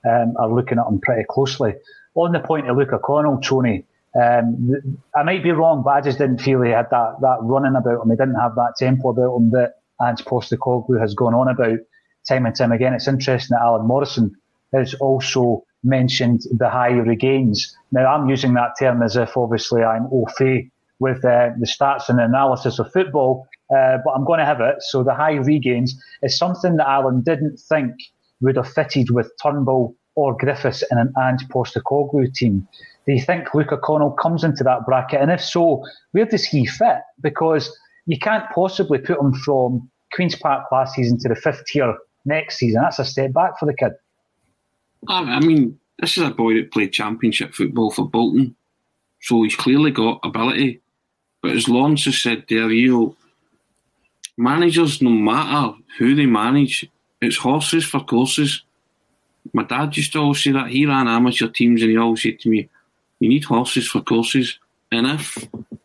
um, 0.04 0.34
are 0.38 0.50
looking 0.50 0.78
at 0.78 0.86
him 0.86 1.00
pretty 1.00 1.24
closely. 1.28 1.74
On 2.14 2.32
the 2.32 2.40
point 2.40 2.68
of 2.68 2.76
Luca 2.76 2.98
Connell, 2.98 3.40
Tony, 3.40 3.84
um, 4.20 4.98
I 5.16 5.22
might 5.24 5.42
be 5.42 5.50
wrong, 5.50 5.82
but 5.84 5.90
I 5.90 6.00
just 6.00 6.18
didn't 6.18 6.40
feel 6.40 6.62
he 6.62 6.70
had 6.70 6.88
that 6.90 7.16
that 7.20 7.38
running 7.40 7.74
about 7.74 8.02
him. 8.02 8.10
He 8.10 8.16
didn't 8.16 8.40
have 8.40 8.54
that 8.54 8.74
tempo 8.78 9.10
about 9.10 9.36
him 9.36 9.50
that 9.50 9.74
Ange 10.00 10.24
Postecoglou 10.24 11.00
has 11.00 11.14
gone 11.14 11.34
on 11.34 11.48
about 11.48 11.78
time 12.28 12.46
and 12.46 12.54
time 12.54 12.72
again. 12.72 12.94
It's 12.94 13.08
interesting 13.08 13.56
that 13.56 13.64
Alan 13.64 13.86
Morrison 13.86 14.34
has 14.72 14.94
also 14.94 15.64
mentioned 15.82 16.42
the 16.50 16.68
high 16.70 16.92
regains. 16.92 17.76
Now, 17.92 18.06
I'm 18.06 18.28
using 18.28 18.54
that 18.54 18.72
term 18.78 19.02
as 19.02 19.16
if 19.16 19.36
obviously 19.36 19.82
I'm 19.82 20.06
au 20.10 20.26
fait 20.36 20.70
with 20.98 21.24
uh, 21.24 21.50
the 21.58 21.66
stats 21.66 22.08
and 22.08 22.20
analysis 22.20 22.78
of 22.78 22.90
football, 22.92 23.46
uh, 23.70 23.98
but 24.04 24.12
I'm 24.12 24.24
going 24.24 24.38
to 24.38 24.44
have 24.44 24.60
it. 24.60 24.76
So 24.80 25.02
the 25.02 25.14
high 25.14 25.34
regains 25.34 26.00
is 26.22 26.38
something 26.38 26.76
that 26.76 26.88
Alan 26.88 27.22
didn't 27.22 27.58
think 27.58 27.94
would 28.40 28.56
have 28.56 28.72
fitted 28.72 29.10
with 29.10 29.30
Turnbull 29.42 29.94
or 30.14 30.36
Griffiths 30.36 30.82
in 30.90 30.98
an 30.98 31.12
Ange 31.20 31.46
Postecoglou 31.48 32.32
team. 32.32 32.66
Do 33.06 33.12
you 33.12 33.22
think 33.22 33.54
Luca 33.54 33.76
Connell 33.76 34.12
comes 34.12 34.44
into 34.44 34.64
that 34.64 34.86
bracket? 34.86 35.20
And 35.20 35.30
if 35.30 35.42
so, 35.42 35.84
where 36.12 36.24
does 36.24 36.44
he 36.44 36.66
fit? 36.66 36.98
Because 37.20 37.76
you 38.06 38.18
can't 38.18 38.44
possibly 38.54 38.98
put 38.98 39.18
him 39.18 39.34
from 39.34 39.90
Queen's 40.14 40.36
Park 40.36 40.70
last 40.70 40.94
season 40.94 41.18
to 41.20 41.28
the 41.28 41.34
fifth 41.34 41.64
tier 41.66 41.96
next 42.24 42.58
season. 42.58 42.82
That's 42.82 42.98
a 42.98 43.04
step 43.04 43.32
back 43.32 43.58
for 43.58 43.66
the 43.66 43.74
kid. 43.74 43.92
I 45.08 45.40
mean, 45.40 45.78
this 45.98 46.16
is 46.16 46.22
a 46.22 46.30
boy 46.30 46.54
that 46.54 46.72
played 46.72 46.92
championship 46.92 47.54
football 47.54 47.90
for 47.90 48.08
Bolton, 48.08 48.56
so 49.20 49.42
he's 49.42 49.56
clearly 49.56 49.90
got 49.90 50.20
ability. 50.24 50.80
But 51.42 51.52
as 51.52 51.68
Lawrence 51.68 52.06
has 52.06 52.16
said 52.16 52.44
there, 52.48 52.70
you 52.70 52.90
know, 52.90 53.16
managers, 54.38 55.02
no 55.02 55.10
matter 55.10 55.76
who 55.98 56.14
they 56.14 56.26
manage, 56.26 56.88
it's 57.20 57.36
horses 57.36 57.84
for 57.84 58.00
courses. 58.00 58.62
My 59.52 59.64
dad 59.64 59.96
used 59.96 60.12
to 60.12 60.20
always 60.20 60.42
say 60.42 60.52
that 60.52 60.68
he 60.68 60.86
ran 60.86 61.08
amateur 61.08 61.48
teams, 61.48 61.82
and 61.82 61.90
he 61.90 61.96
always 61.96 62.22
said 62.22 62.40
to 62.40 62.48
me, 62.48 62.68
"You 63.20 63.28
need 63.28 63.44
horses 63.44 63.88
for 63.88 64.00
courses." 64.00 64.58
And 64.92 65.06
if 65.06 65.36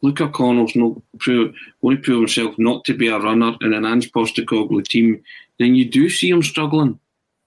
Luca 0.02 0.30
Connell's 0.30 0.76
not 0.76 1.02
prove, 1.20 1.56
going 1.82 1.98
to 1.98 2.04
prove 2.04 2.20
himself 2.20 2.60
not 2.60 2.86
to 2.86 2.94
be 2.94 3.08
a 3.08 3.18
runner 3.18 3.56
in 3.62 3.74
an 3.74 3.86
Ange 3.86 4.12
Postecoglou 4.12 4.88
team, 4.88 5.24
then 5.58 5.74
you 5.76 5.86
do 5.86 6.10
see 6.10 6.30
him 6.30 6.44
struggling 6.44 7.00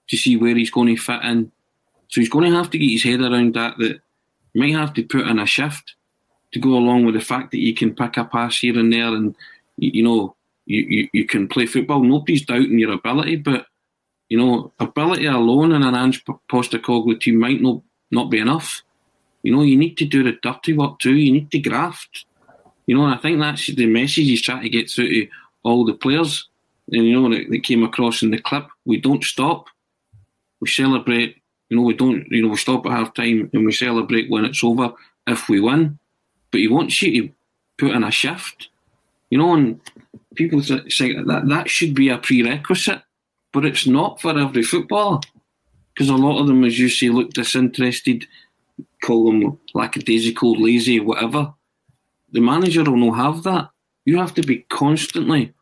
to 0.09 0.17
see 0.17 0.35
where 0.35 0.55
he's 0.55 0.71
going 0.71 0.93
to 0.93 1.01
fit 1.01 1.23
in 1.23 1.51
so 2.13 2.21
he's 2.21 2.29
going 2.29 2.47
to 2.47 2.55
have 2.55 2.69
to 2.69 2.77
get 2.77 2.91
his 2.91 3.01
head 3.01 3.21
around 3.21 3.55
that, 3.55 3.75
that 3.79 3.99
he 4.53 4.59
might 4.59 4.79
have 4.79 4.93
to 4.93 5.03
put 5.03 5.27
in 5.27 5.39
a 5.39 5.47
shift 5.47 5.95
to 6.51 6.59
go 6.59 6.75
along 6.75 7.05
with 7.05 7.15
the 7.15 7.21
fact 7.21 7.49
that 7.49 7.57
you 7.57 7.73
can 7.73 7.95
pick 7.95 8.17
a 8.17 8.23
pass 8.23 8.59
here 8.59 8.77
and 8.77 8.93
there 8.93 9.07
and, 9.07 9.35
you, 9.77 10.03
know, 10.03 10.35
you, 10.67 10.81
you, 10.83 11.09
you 11.11 11.25
can 11.25 11.47
play 11.47 11.65
football. 11.65 12.03
Nobody's 12.03 12.45
doubting 12.45 12.77
your 12.77 12.91
ability, 12.91 13.37
but, 13.37 13.65
you 14.33 14.39
know, 14.39 14.71
ability 14.79 15.27
alone 15.27 15.73
in 15.73 15.83
an 15.83 15.93
Ange 15.95 16.23
Postecoglou 16.51 17.19
team 17.19 17.37
might 17.39 17.61
not, 17.61 17.81
not 18.09 18.31
be 18.31 18.39
enough. 18.39 18.81
You 19.43 19.55
know, 19.55 19.61
you 19.61 19.77
need 19.77 19.95
to 19.97 20.05
do 20.05 20.23
the 20.23 20.33
dirty 20.41 20.73
work 20.73 20.97
too. 20.97 21.15
You 21.15 21.33
need 21.33 21.51
to 21.51 21.59
graft. 21.59 22.25
You 22.87 22.97
know, 22.97 23.05
and 23.05 23.13
I 23.13 23.17
think 23.17 23.39
that's 23.39 23.67
the 23.67 23.85
message 23.85 24.25
he's 24.25 24.41
trying 24.41 24.63
to 24.63 24.69
get 24.69 24.89
through 24.89 25.09
to 25.09 25.27
all 25.61 25.85
the 25.85 25.93
players. 25.93 26.47
And, 26.91 27.05
you 27.05 27.13
know, 27.13 27.29
that, 27.29 27.45
that 27.51 27.63
came 27.63 27.83
across 27.83 28.23
in 28.23 28.31
the 28.31 28.41
clip. 28.41 28.65
We 28.85 28.99
don't 28.99 29.23
stop. 29.23 29.67
We 30.59 30.67
celebrate 30.67 31.37
you 31.69 31.77
know, 31.77 31.83
we 31.83 31.95
don't, 31.95 32.27
you 32.29 32.43
know, 32.43 32.49
we 32.49 32.57
stop 32.57 32.85
at 32.85 32.91
half 32.91 33.13
time 33.13 33.49
and 33.53 33.65
we 33.65 33.71
celebrate 33.71 34.29
when 34.29 34.45
it's 34.45 34.63
over 34.63 34.93
if 35.25 35.49
we 35.49 35.59
win. 35.59 35.97
But 36.51 36.61
he 36.61 36.67
wants 36.67 37.01
you 37.01 37.21
to 37.21 37.33
put 37.77 37.95
in 37.95 38.03
a 38.03 38.11
shift, 38.11 38.69
you 39.31 39.37
know, 39.37 39.53
and 39.55 39.79
people 40.35 40.61
say 40.61 41.15
that 41.15 41.43
that 41.47 41.69
should 41.69 41.95
be 41.95 42.09
a 42.09 42.17
prerequisite, 42.17 43.01
but 43.53 43.65
it's 43.65 43.87
not 43.87 44.19
for 44.19 44.37
every 44.37 44.63
footballer 44.63 45.19
because 45.93 46.09
a 46.09 46.15
lot 46.15 46.41
of 46.41 46.47
them, 46.47 46.63
as 46.63 46.77
you 46.77 46.89
say, 46.89 47.09
look 47.09 47.31
disinterested, 47.31 48.25
call 49.03 49.27
them 49.27 49.59
lackadaisical, 49.73 50.59
lazy, 50.61 50.99
whatever. 50.99 51.53
The 52.31 52.41
manager 52.41 52.83
will 52.83 53.11
not 53.11 53.17
have 53.17 53.43
that. 53.43 53.69
You 54.05 54.17
have 54.17 54.33
to 54.33 54.41
be 54.41 54.65
constantly 54.69 55.53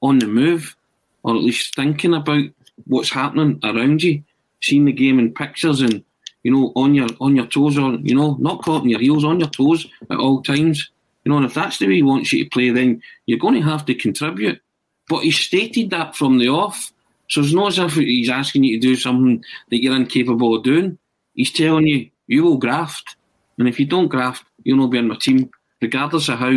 on 0.00 0.20
the 0.20 0.26
move, 0.26 0.76
or 1.24 1.34
at 1.34 1.42
least 1.42 1.74
thinking 1.74 2.14
about 2.14 2.44
what's 2.86 3.10
happening 3.10 3.60
around 3.64 4.02
you 4.02 4.22
seeing 4.62 4.84
the 4.84 4.92
game 4.92 5.18
in 5.18 5.32
pictures 5.32 5.80
and 5.80 6.04
you 6.42 6.52
know 6.52 6.72
on 6.76 6.94
your 6.94 7.08
on 7.20 7.36
your 7.36 7.46
toes 7.46 7.78
or 7.78 7.94
you 8.02 8.14
know 8.14 8.36
not 8.40 8.62
caught 8.62 8.82
in 8.82 8.90
your 8.90 9.00
heels 9.00 9.24
on 9.24 9.40
your 9.40 9.48
toes 9.48 9.86
at 10.10 10.18
all 10.18 10.42
times. 10.42 10.90
You 11.24 11.30
know, 11.30 11.36
and 11.36 11.46
if 11.46 11.52
that's 11.52 11.78
the 11.78 11.86
way 11.86 11.96
he 11.96 12.02
wants 12.02 12.32
you 12.32 12.44
to 12.44 12.50
play, 12.50 12.70
then 12.70 13.02
you're 13.26 13.38
going 13.38 13.54
to 13.54 13.68
have 13.68 13.84
to 13.86 13.94
contribute. 13.94 14.58
But 15.06 15.20
he 15.20 15.30
stated 15.30 15.90
that 15.90 16.16
from 16.16 16.38
the 16.38 16.48
off, 16.48 16.92
so 17.30 17.40
it's 17.40 17.52
not 17.52 17.68
as 17.68 17.78
if 17.78 17.94
he's 17.94 18.28
asking 18.28 18.64
you 18.64 18.80
to 18.80 18.86
do 18.88 18.96
something 18.96 19.42
that 19.70 19.80
you're 19.80 19.94
incapable 19.94 20.56
of 20.56 20.64
doing. 20.64 20.98
He's 21.34 21.52
telling 21.52 21.86
you 21.86 22.10
you 22.26 22.42
will 22.42 22.58
graft, 22.58 23.16
and 23.56 23.68
if 23.68 23.78
you 23.78 23.86
don't 23.86 24.08
graft, 24.08 24.44
you'll 24.64 24.78
not 24.78 24.90
be 24.90 24.98
on 24.98 25.06
my 25.06 25.14
team, 25.14 25.48
regardless 25.80 26.28
of 26.28 26.40
how 26.40 26.52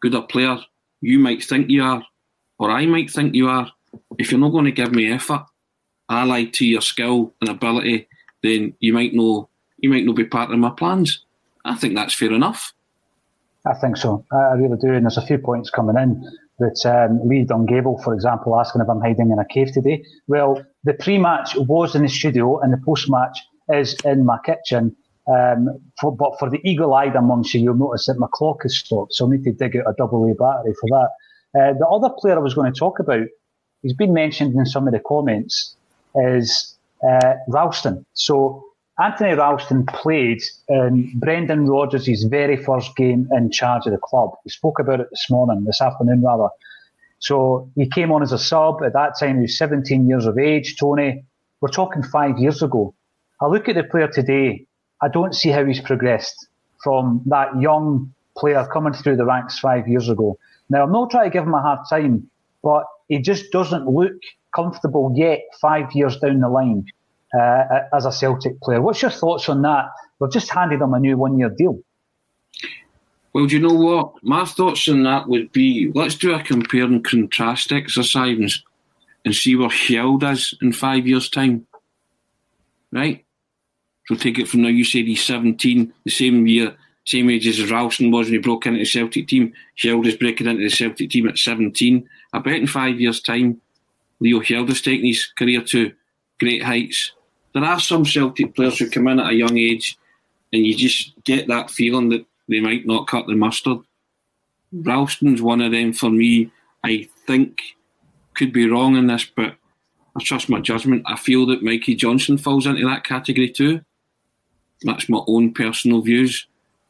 good 0.00 0.14
a 0.14 0.22
player 0.22 0.58
you 1.00 1.20
might 1.20 1.44
think 1.44 1.70
you 1.70 1.84
are, 1.84 2.02
or 2.58 2.72
I 2.72 2.86
might 2.86 3.08
think 3.08 3.36
you 3.36 3.48
are. 3.48 3.70
If 4.18 4.32
you're 4.32 4.40
not 4.40 4.50
going 4.50 4.64
to 4.64 4.72
give 4.72 4.92
me 4.92 5.12
effort, 5.12 5.46
allied 6.10 6.52
to 6.54 6.66
your 6.66 6.80
skill 6.80 7.32
and 7.40 7.48
ability, 7.48 8.08
then 8.42 8.74
you 8.80 8.92
might 8.92 9.14
know 9.14 9.48
you 9.78 9.90
might 9.90 10.04
not 10.04 10.16
be 10.16 10.24
part 10.24 10.50
of 10.50 10.58
my 10.58 10.70
plans. 10.70 11.24
I 11.64 11.76
think 11.76 11.94
that's 11.94 12.16
fair 12.16 12.32
enough. 12.32 12.72
I 13.64 13.74
think 13.74 13.96
so. 13.96 14.24
I 14.32 14.54
really 14.54 14.76
do. 14.78 14.92
And 14.92 15.04
there's 15.04 15.18
a 15.18 15.26
few 15.26 15.38
points 15.38 15.70
coming 15.70 15.96
in 15.96 16.28
that 16.58 16.86
um, 16.86 17.26
Lee 17.28 17.44
Dungable, 17.44 18.02
for 18.02 18.14
example, 18.14 18.58
asking 18.58 18.82
if 18.82 18.88
I'm 18.88 19.00
hiding 19.00 19.30
in 19.30 19.38
a 19.38 19.44
cave 19.44 19.72
today. 19.72 20.02
Well, 20.26 20.64
the 20.84 20.94
pre-match 20.94 21.56
was 21.56 21.94
in 21.94 22.02
the 22.02 22.08
studio, 22.08 22.60
and 22.60 22.72
the 22.72 22.80
post-match 22.84 23.38
is 23.68 23.94
in 24.04 24.24
my 24.24 24.38
kitchen. 24.44 24.96
Um, 25.28 25.80
for, 26.00 26.14
but 26.14 26.38
for 26.38 26.48
the 26.48 26.60
eagle-eyed 26.64 27.16
amongst 27.16 27.52
you, 27.52 27.60
you'll 27.60 27.74
notice 27.74 28.06
that 28.06 28.18
my 28.18 28.28
clock 28.32 28.64
is 28.64 28.78
stopped, 28.78 29.14
so 29.14 29.26
I 29.26 29.30
need 29.30 29.44
to 29.44 29.52
dig 29.52 29.76
out 29.76 29.90
a 29.90 29.94
double 29.98 30.24
A 30.30 30.34
battery 30.34 30.74
for 30.80 30.88
that. 30.90 31.08
Uh, 31.58 31.72
the 31.78 31.86
other 31.86 32.14
player 32.18 32.36
I 32.36 32.40
was 32.40 32.54
going 32.54 32.72
to 32.72 32.78
talk 32.78 33.00
about, 33.00 33.26
he's 33.82 33.94
been 33.94 34.12
mentioned 34.12 34.54
in 34.54 34.66
some 34.66 34.86
of 34.86 34.92
the 34.92 35.00
comments, 35.00 35.76
is 36.14 36.76
uh, 37.06 37.34
Ralston. 37.48 38.06
So 38.14 38.65
Anthony 38.98 39.34
Ralston 39.34 39.84
played 39.84 40.42
in 40.68 41.12
Brendan 41.16 41.66
Rodgers' 41.66 42.22
very 42.24 42.56
first 42.56 42.96
game 42.96 43.28
in 43.32 43.50
charge 43.50 43.84
of 43.86 43.92
the 43.92 43.98
club. 43.98 44.30
We 44.44 44.50
spoke 44.50 44.78
about 44.78 45.00
it 45.00 45.10
this 45.10 45.26
morning, 45.28 45.64
this 45.64 45.82
afternoon 45.82 46.22
rather. 46.22 46.48
So 47.18 47.70
he 47.74 47.88
came 47.88 48.10
on 48.10 48.22
as 48.22 48.32
a 48.32 48.38
sub. 48.38 48.82
At 48.82 48.94
that 48.94 49.18
time, 49.20 49.36
he 49.36 49.42
was 49.42 49.58
17 49.58 50.08
years 50.08 50.24
of 50.24 50.38
age. 50.38 50.76
Tony, 50.78 51.24
we're 51.60 51.68
talking 51.68 52.02
five 52.02 52.38
years 52.38 52.62
ago. 52.62 52.94
I 53.42 53.46
look 53.48 53.68
at 53.68 53.74
the 53.74 53.84
player 53.84 54.08
today. 54.08 54.66
I 55.02 55.08
don't 55.08 55.34
see 55.34 55.50
how 55.50 55.66
he's 55.66 55.80
progressed 55.80 56.48
from 56.82 57.20
that 57.26 57.48
young 57.60 58.14
player 58.38 58.66
coming 58.72 58.94
through 58.94 59.16
the 59.16 59.26
ranks 59.26 59.58
five 59.58 59.86
years 59.86 60.08
ago. 60.08 60.38
Now, 60.70 60.84
I'm 60.84 60.92
not 60.92 61.10
trying 61.10 61.24
to 61.24 61.30
give 61.30 61.44
him 61.44 61.52
a 61.52 61.60
hard 61.60 61.80
time, 61.90 62.30
but 62.62 62.84
he 63.08 63.18
just 63.18 63.52
doesn't 63.52 63.86
look 63.86 64.14
comfortable 64.54 65.12
yet 65.14 65.40
five 65.60 65.92
years 65.92 66.16
down 66.16 66.40
the 66.40 66.48
line 66.48 66.86
uh, 67.34 67.80
as 67.94 68.06
a 68.06 68.12
Celtic 68.12 68.60
player. 68.60 68.80
What's 68.80 69.02
your 69.02 69.10
thoughts 69.10 69.48
on 69.48 69.62
that? 69.62 69.86
We've 70.18 70.30
just 70.30 70.50
handed 70.50 70.80
him 70.80 70.94
a 70.94 71.00
new 71.00 71.16
one 71.16 71.38
year 71.38 71.50
deal. 71.50 71.80
Well, 73.32 73.46
do 73.46 73.56
you 73.56 73.60
know 73.60 73.74
what? 73.74 74.14
My 74.22 74.46
thoughts 74.46 74.88
on 74.88 75.02
that 75.02 75.28
would 75.28 75.52
be 75.52 75.92
let's 75.94 76.14
do 76.14 76.34
a 76.34 76.42
compare 76.42 76.84
and 76.84 77.04
contrast 77.04 77.70
exercise 77.70 78.62
and, 79.24 79.34
see 79.34 79.56
where 79.56 79.68
Hjelde 79.68 80.32
is 80.32 80.56
in 80.62 80.72
five 80.72 81.06
years' 81.06 81.28
time. 81.28 81.66
Right? 82.92 83.24
So 84.06 84.14
take 84.14 84.38
it 84.38 84.48
from 84.48 84.62
now. 84.62 84.68
You 84.68 84.84
said 84.84 85.04
he's 85.04 85.24
17, 85.24 85.92
the 86.04 86.10
same 86.10 86.46
year, 86.46 86.76
same 87.04 87.28
age 87.28 87.46
as 87.46 87.70
Ralston 87.70 88.10
was 88.10 88.28
when 88.28 88.34
he 88.34 88.38
broke 88.38 88.66
into 88.66 88.78
the 88.78 88.86
Celtic 88.86 89.28
team. 89.28 89.52
Hjelde 89.76 90.06
is 90.06 90.16
breaking 90.16 90.46
into 90.46 90.62
the 90.62 90.70
Celtic 90.70 91.10
team 91.10 91.28
at 91.28 91.36
17. 91.36 92.08
I 92.32 92.38
bet 92.38 92.54
in 92.54 92.66
five 92.66 92.98
years' 92.98 93.20
time, 93.20 93.60
Leo 94.20 94.40
Hjelde 94.40 94.70
is 94.70 94.80
taking 94.80 95.06
his 95.06 95.26
career 95.26 95.60
to 95.60 95.92
great 96.38 96.62
heights. 96.62 97.12
There 97.54 97.64
are 97.64 97.80
some 97.80 98.04
Celtic 98.04 98.54
players 98.54 98.78
who 98.78 98.90
come 98.90 99.08
in 99.08 99.20
at 99.20 99.30
a 99.30 99.34
young 99.34 99.56
age 99.56 99.98
and 100.52 100.64
you 100.64 100.76
just 100.76 101.12
get 101.24 101.48
that 101.48 101.70
feeling 101.70 102.08
that 102.10 102.24
they 102.48 102.60
might 102.60 102.86
not 102.86 103.06
cut 103.06 103.26
the 103.26 103.34
mustard. 103.34 103.78
Ralston's 104.72 105.42
one 105.42 105.60
of 105.60 105.72
them 105.72 105.92
for 105.92 106.10
me. 106.10 106.50
I 106.84 107.08
think 107.26 107.60
could 108.34 108.52
be 108.52 108.68
wrong 108.68 108.96
in 108.96 109.06
this, 109.06 109.24
but 109.24 109.54
I 110.16 110.22
trust 110.22 110.48
my 110.48 110.60
judgment. 110.60 111.02
I 111.06 111.16
feel 111.16 111.46
that 111.46 111.62
Mikey 111.62 111.94
Johnston 111.94 112.38
falls 112.38 112.66
into 112.66 112.86
that 112.86 113.04
category 113.04 113.50
too. 113.50 113.80
That's 114.82 115.08
my 115.08 115.20
own 115.26 115.52
personal 115.54 116.02
views, 116.02 116.46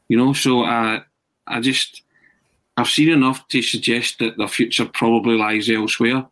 you 0.09 0.17
know. 0.17 0.33
So 0.33 0.65
I, 0.65 1.03
I 1.47 1.61
just, 1.61 2.03
I've 2.77 2.89
seen 2.89 3.11
enough 3.11 3.47
to 3.49 3.63
suggest 3.63 4.19
that 4.19 4.37
the 4.37 4.49
future 4.49 4.87
probably 4.87 5.37
lies 5.37 5.71
elsewhere. 5.71 6.27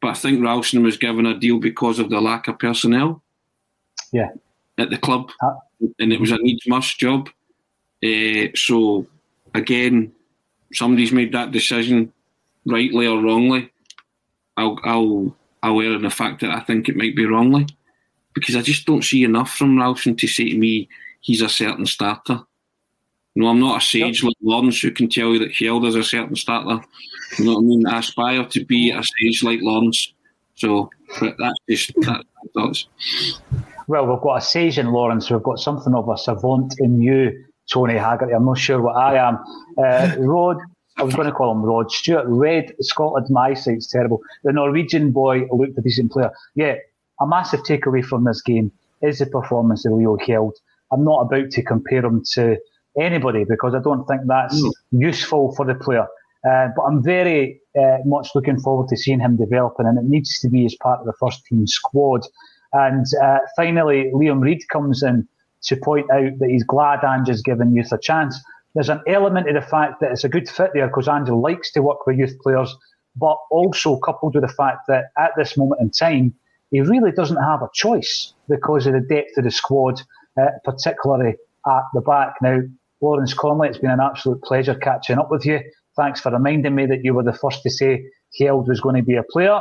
But 0.00 0.08
I 0.08 0.14
think 0.14 0.42
Ralston 0.42 0.82
was 0.82 0.96
given 0.96 1.26
a 1.26 1.38
deal 1.38 1.58
because 1.58 1.98
of 1.98 2.10
the 2.10 2.20
lack 2.20 2.48
of 2.48 2.58
personnel. 2.58 3.22
Yeah. 4.12 4.30
At 4.78 4.90
the 4.90 4.98
club, 4.98 5.30
uh, 5.42 5.56
and 5.98 6.12
it 6.12 6.20
was 6.20 6.30
a 6.30 6.38
needs 6.38 6.66
must 6.66 6.98
job. 6.98 7.28
Uh, 8.02 8.46
so 8.54 9.06
again, 9.54 10.10
somebody's 10.72 11.12
made 11.12 11.32
that 11.32 11.50
decision, 11.50 12.10
rightly 12.64 13.06
or 13.06 13.20
wrongly. 13.20 13.70
I'll 14.56 14.78
I'll 14.84 15.36
I'll 15.62 15.80
err 15.80 15.96
in 15.96 16.02
the 16.02 16.10
fact 16.10 16.40
that 16.40 16.50
I 16.50 16.60
think 16.60 16.88
it 16.88 16.96
might 16.96 17.14
be 17.14 17.26
wrongly, 17.26 17.66
because 18.32 18.56
I 18.56 18.62
just 18.62 18.86
don't 18.86 19.04
see 19.04 19.22
enough 19.22 19.54
from 19.54 19.78
Ralston 19.78 20.16
to 20.16 20.26
say 20.26 20.48
to 20.48 20.56
me 20.56 20.88
he's 21.20 21.42
a 21.42 21.48
certain 21.48 21.84
starter. 21.84 22.40
No, 23.40 23.48
I'm 23.48 23.58
not 23.58 23.82
a 23.82 23.84
sage 23.84 24.22
like 24.22 24.36
Lawrence 24.42 24.82
who 24.82 24.90
can 24.90 25.08
tell 25.08 25.32
you 25.32 25.38
that 25.38 25.52
Hjelde 25.52 25.86
is 25.86 25.94
a 25.94 26.04
certain 26.04 26.36
starter. 26.36 26.84
You 27.38 27.46
know 27.46 27.54
what 27.54 27.60
I 27.60 27.62
mean? 27.62 27.86
I 27.86 27.98
aspire 28.00 28.44
to 28.44 28.64
be 28.66 28.90
a 28.90 29.02
sage 29.02 29.42
like 29.42 29.60
Lawrence. 29.62 30.12
So, 30.56 30.90
that's 31.18 31.58
just 31.66 31.94
that 32.02 32.22
thoughts. 32.52 32.86
Well, 33.88 34.06
we've 34.06 34.20
got 34.20 34.36
a 34.36 34.40
sage 34.42 34.78
in 34.78 34.92
Lawrence. 34.92 35.30
We've 35.30 35.42
got 35.42 35.58
something 35.58 35.94
of 35.94 36.06
a 36.10 36.18
savant 36.18 36.74
in 36.80 37.00
you 37.00 37.46
Tony 37.72 37.94
Haggerty. 37.94 38.34
I'm 38.34 38.44
not 38.44 38.58
sure 38.58 38.82
what 38.82 38.96
I 38.96 39.16
am. 39.16 39.38
Uh, 39.78 40.16
Rod, 40.18 40.58
I 40.98 41.02
was 41.02 41.14
going 41.14 41.26
to 41.26 41.32
call 41.32 41.52
him 41.52 41.62
Rod 41.62 41.90
Stewart. 41.90 42.26
Red 42.26 42.74
Scotland, 42.80 43.28
my 43.30 43.54
sight's 43.54 43.86
terrible. 43.86 44.20
The 44.44 44.52
Norwegian 44.52 45.12
boy 45.12 45.46
looked 45.50 45.78
a 45.78 45.80
decent 45.80 46.12
player. 46.12 46.30
Yeah, 46.56 46.74
a 47.20 47.26
massive 47.26 47.60
takeaway 47.60 48.04
from 48.04 48.24
this 48.24 48.42
game 48.42 48.70
is 49.00 49.20
the 49.20 49.26
performance 49.26 49.86
of 49.86 49.92
Leo 49.92 50.18
Hjelde. 50.18 50.58
I'm 50.92 51.04
not 51.04 51.22
about 51.22 51.50
to 51.52 51.62
compare 51.62 52.04
him 52.04 52.22
to 52.32 52.58
anybody 52.98 53.44
because 53.44 53.74
I 53.74 53.80
don't 53.80 54.06
think 54.06 54.22
that's 54.26 54.60
mm. 54.62 54.72
useful 54.92 55.54
for 55.54 55.66
the 55.66 55.74
player. 55.74 56.06
Uh, 56.48 56.68
but 56.74 56.82
I'm 56.82 57.02
very 57.02 57.60
uh, 57.78 57.98
much 58.06 58.28
looking 58.34 58.58
forward 58.58 58.88
to 58.88 58.96
seeing 58.96 59.20
him 59.20 59.36
developing, 59.36 59.86
and 59.86 59.98
it 59.98 60.04
needs 60.04 60.40
to 60.40 60.48
be 60.48 60.64
as 60.64 60.74
part 60.76 61.00
of 61.00 61.06
the 61.06 61.12
first 61.20 61.44
team 61.44 61.66
squad. 61.66 62.22
And 62.72 63.04
uh, 63.22 63.38
finally, 63.56 64.10
Liam 64.14 64.40
Reid 64.40 64.62
comes 64.68 65.02
in 65.02 65.28
to 65.64 65.76
point 65.76 66.10
out 66.10 66.38
that 66.38 66.48
he's 66.48 66.64
glad 66.64 67.04
Ange's 67.04 67.42
given 67.42 67.74
youth 67.74 67.92
a 67.92 67.98
chance. 67.98 68.40
There's 68.74 68.88
an 68.88 69.02
element 69.06 69.48
of 69.48 69.54
the 69.54 69.68
fact 69.68 70.00
that 70.00 70.12
it's 70.12 70.24
a 70.24 70.28
good 70.28 70.48
fit 70.48 70.70
there 70.72 70.86
because 70.86 71.08
Ange 71.08 71.28
likes 71.28 71.72
to 71.72 71.82
work 71.82 72.06
with 72.06 72.16
youth 72.16 72.38
players, 72.40 72.74
but 73.16 73.36
also 73.50 73.98
coupled 73.98 74.34
with 74.34 74.44
the 74.44 74.54
fact 74.54 74.86
that 74.88 75.06
at 75.18 75.32
this 75.36 75.56
moment 75.56 75.80
in 75.80 75.90
time, 75.90 76.34
he 76.70 76.80
really 76.80 77.10
doesn't 77.10 77.42
have 77.42 77.62
a 77.62 77.68
choice 77.74 78.32
because 78.48 78.86
of 78.86 78.94
the 78.94 79.00
depth 79.00 79.36
of 79.36 79.44
the 79.44 79.50
squad, 79.50 80.00
uh, 80.40 80.46
particularly 80.64 81.34
at 81.66 81.82
the 81.94 82.00
back. 82.00 82.34
Now, 82.40 82.60
Lawrence 83.00 83.34
Connolly, 83.34 83.68
it's 83.68 83.78
been 83.78 83.90
an 83.90 84.00
absolute 84.00 84.42
pleasure 84.42 84.74
catching 84.74 85.18
up 85.18 85.30
with 85.30 85.46
you. 85.46 85.60
Thanks 85.96 86.20
for 86.20 86.30
reminding 86.30 86.74
me 86.74 86.86
that 86.86 87.02
you 87.02 87.14
were 87.14 87.22
the 87.22 87.32
first 87.32 87.62
to 87.62 87.70
say 87.70 88.04
Hjelde 88.38 88.68
was 88.68 88.80
going 88.80 88.96
to 88.96 89.02
be 89.02 89.16
a 89.16 89.22
player. 89.22 89.60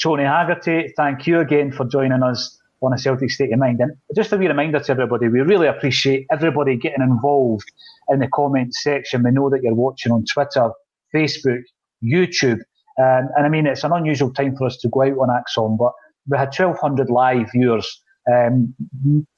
Tony 0.00 0.24
Haggerty, 0.24 0.92
thank 0.96 1.26
you 1.26 1.40
again 1.40 1.72
for 1.72 1.84
joining 1.84 2.22
us 2.22 2.58
on 2.80 2.92
a 2.92 2.98
Celtic 2.98 3.30
state 3.30 3.52
of 3.52 3.58
mind. 3.58 3.80
And 3.80 3.92
just 4.14 4.32
a 4.32 4.38
wee 4.38 4.48
reminder 4.48 4.80
to 4.80 4.92
everybody, 4.92 5.28
we 5.28 5.40
really 5.40 5.66
appreciate 5.66 6.26
everybody 6.32 6.76
getting 6.76 7.02
involved 7.02 7.70
in 8.08 8.20
the 8.20 8.28
comment 8.28 8.74
section. 8.74 9.22
We 9.22 9.32
know 9.32 9.50
that 9.50 9.62
you're 9.62 9.74
watching 9.74 10.12
on 10.12 10.24
Twitter, 10.24 10.70
Facebook, 11.14 11.62
YouTube. 12.02 12.60
Um, 12.98 13.28
and 13.36 13.46
I 13.46 13.48
mean, 13.48 13.66
it's 13.66 13.84
an 13.84 13.92
unusual 13.92 14.32
time 14.32 14.56
for 14.56 14.66
us 14.66 14.78
to 14.78 14.88
go 14.88 15.02
out 15.02 15.18
on 15.18 15.30
Axon, 15.30 15.76
but 15.76 15.92
we 16.28 16.38
had 16.38 16.54
1,200 16.56 17.10
live 17.10 17.50
viewers 17.52 18.00
um, 18.30 18.74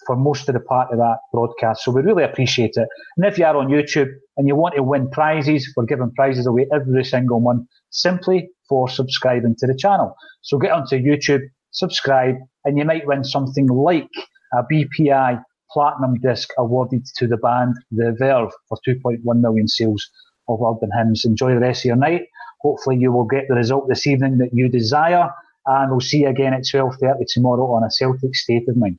for 0.06 0.16
most 0.16 0.48
of 0.48 0.54
the 0.54 0.60
part 0.60 0.92
of 0.92 0.98
that 0.98 1.18
broadcast. 1.32 1.84
So 1.84 1.92
we 1.92 2.02
really 2.02 2.24
appreciate 2.24 2.72
it. 2.76 2.88
And 3.16 3.26
if 3.26 3.38
you 3.38 3.44
are 3.44 3.56
on 3.56 3.68
YouTube 3.68 4.10
and 4.36 4.48
you 4.48 4.56
want 4.56 4.74
to 4.76 4.82
win 4.82 5.10
prizes, 5.10 5.72
we're 5.76 5.84
giving 5.84 6.12
prizes 6.14 6.46
away 6.46 6.66
every 6.72 7.04
single 7.04 7.40
month 7.40 7.66
simply 7.90 8.48
for 8.68 8.88
subscribing 8.88 9.56
to 9.58 9.66
the 9.66 9.76
channel. 9.76 10.14
So 10.42 10.58
get 10.58 10.72
onto 10.72 10.96
YouTube, 10.96 11.42
subscribe, 11.70 12.36
and 12.64 12.78
you 12.78 12.84
might 12.84 13.06
win 13.06 13.24
something 13.24 13.66
like 13.66 14.08
a 14.52 14.62
BPI 14.64 15.42
platinum 15.70 16.18
disc 16.20 16.50
awarded 16.58 17.06
to 17.16 17.26
the 17.26 17.36
band 17.38 17.74
The 17.90 18.14
Verve 18.18 18.52
for 18.68 18.78
2.1 18.86 19.20
million 19.40 19.68
sales 19.68 20.06
of 20.48 20.60
urban 20.62 20.90
hymns. 20.96 21.24
Enjoy 21.24 21.54
the 21.54 21.60
rest 21.60 21.83
of 21.83 21.87
your 21.87 21.96
night. 21.96 22.22
Hopefully 22.60 22.96
you 22.96 23.10
will 23.10 23.24
get 23.24 23.44
the 23.48 23.54
result 23.54 23.88
this 23.88 24.06
evening 24.06 24.38
that 24.38 24.50
you 24.52 24.68
desire 24.68 25.30
and 25.67 25.90
we'll 25.90 26.00
see 26.00 26.19
you 26.19 26.29
again 26.29 26.52
at 26.54 26.63
12.30 26.63 27.25
tomorrow 27.29 27.73
on 27.73 27.85
a 27.85 27.90
Celtic 27.90 28.35
State 28.35 28.69
of 28.69 28.77
Mind. 28.77 28.98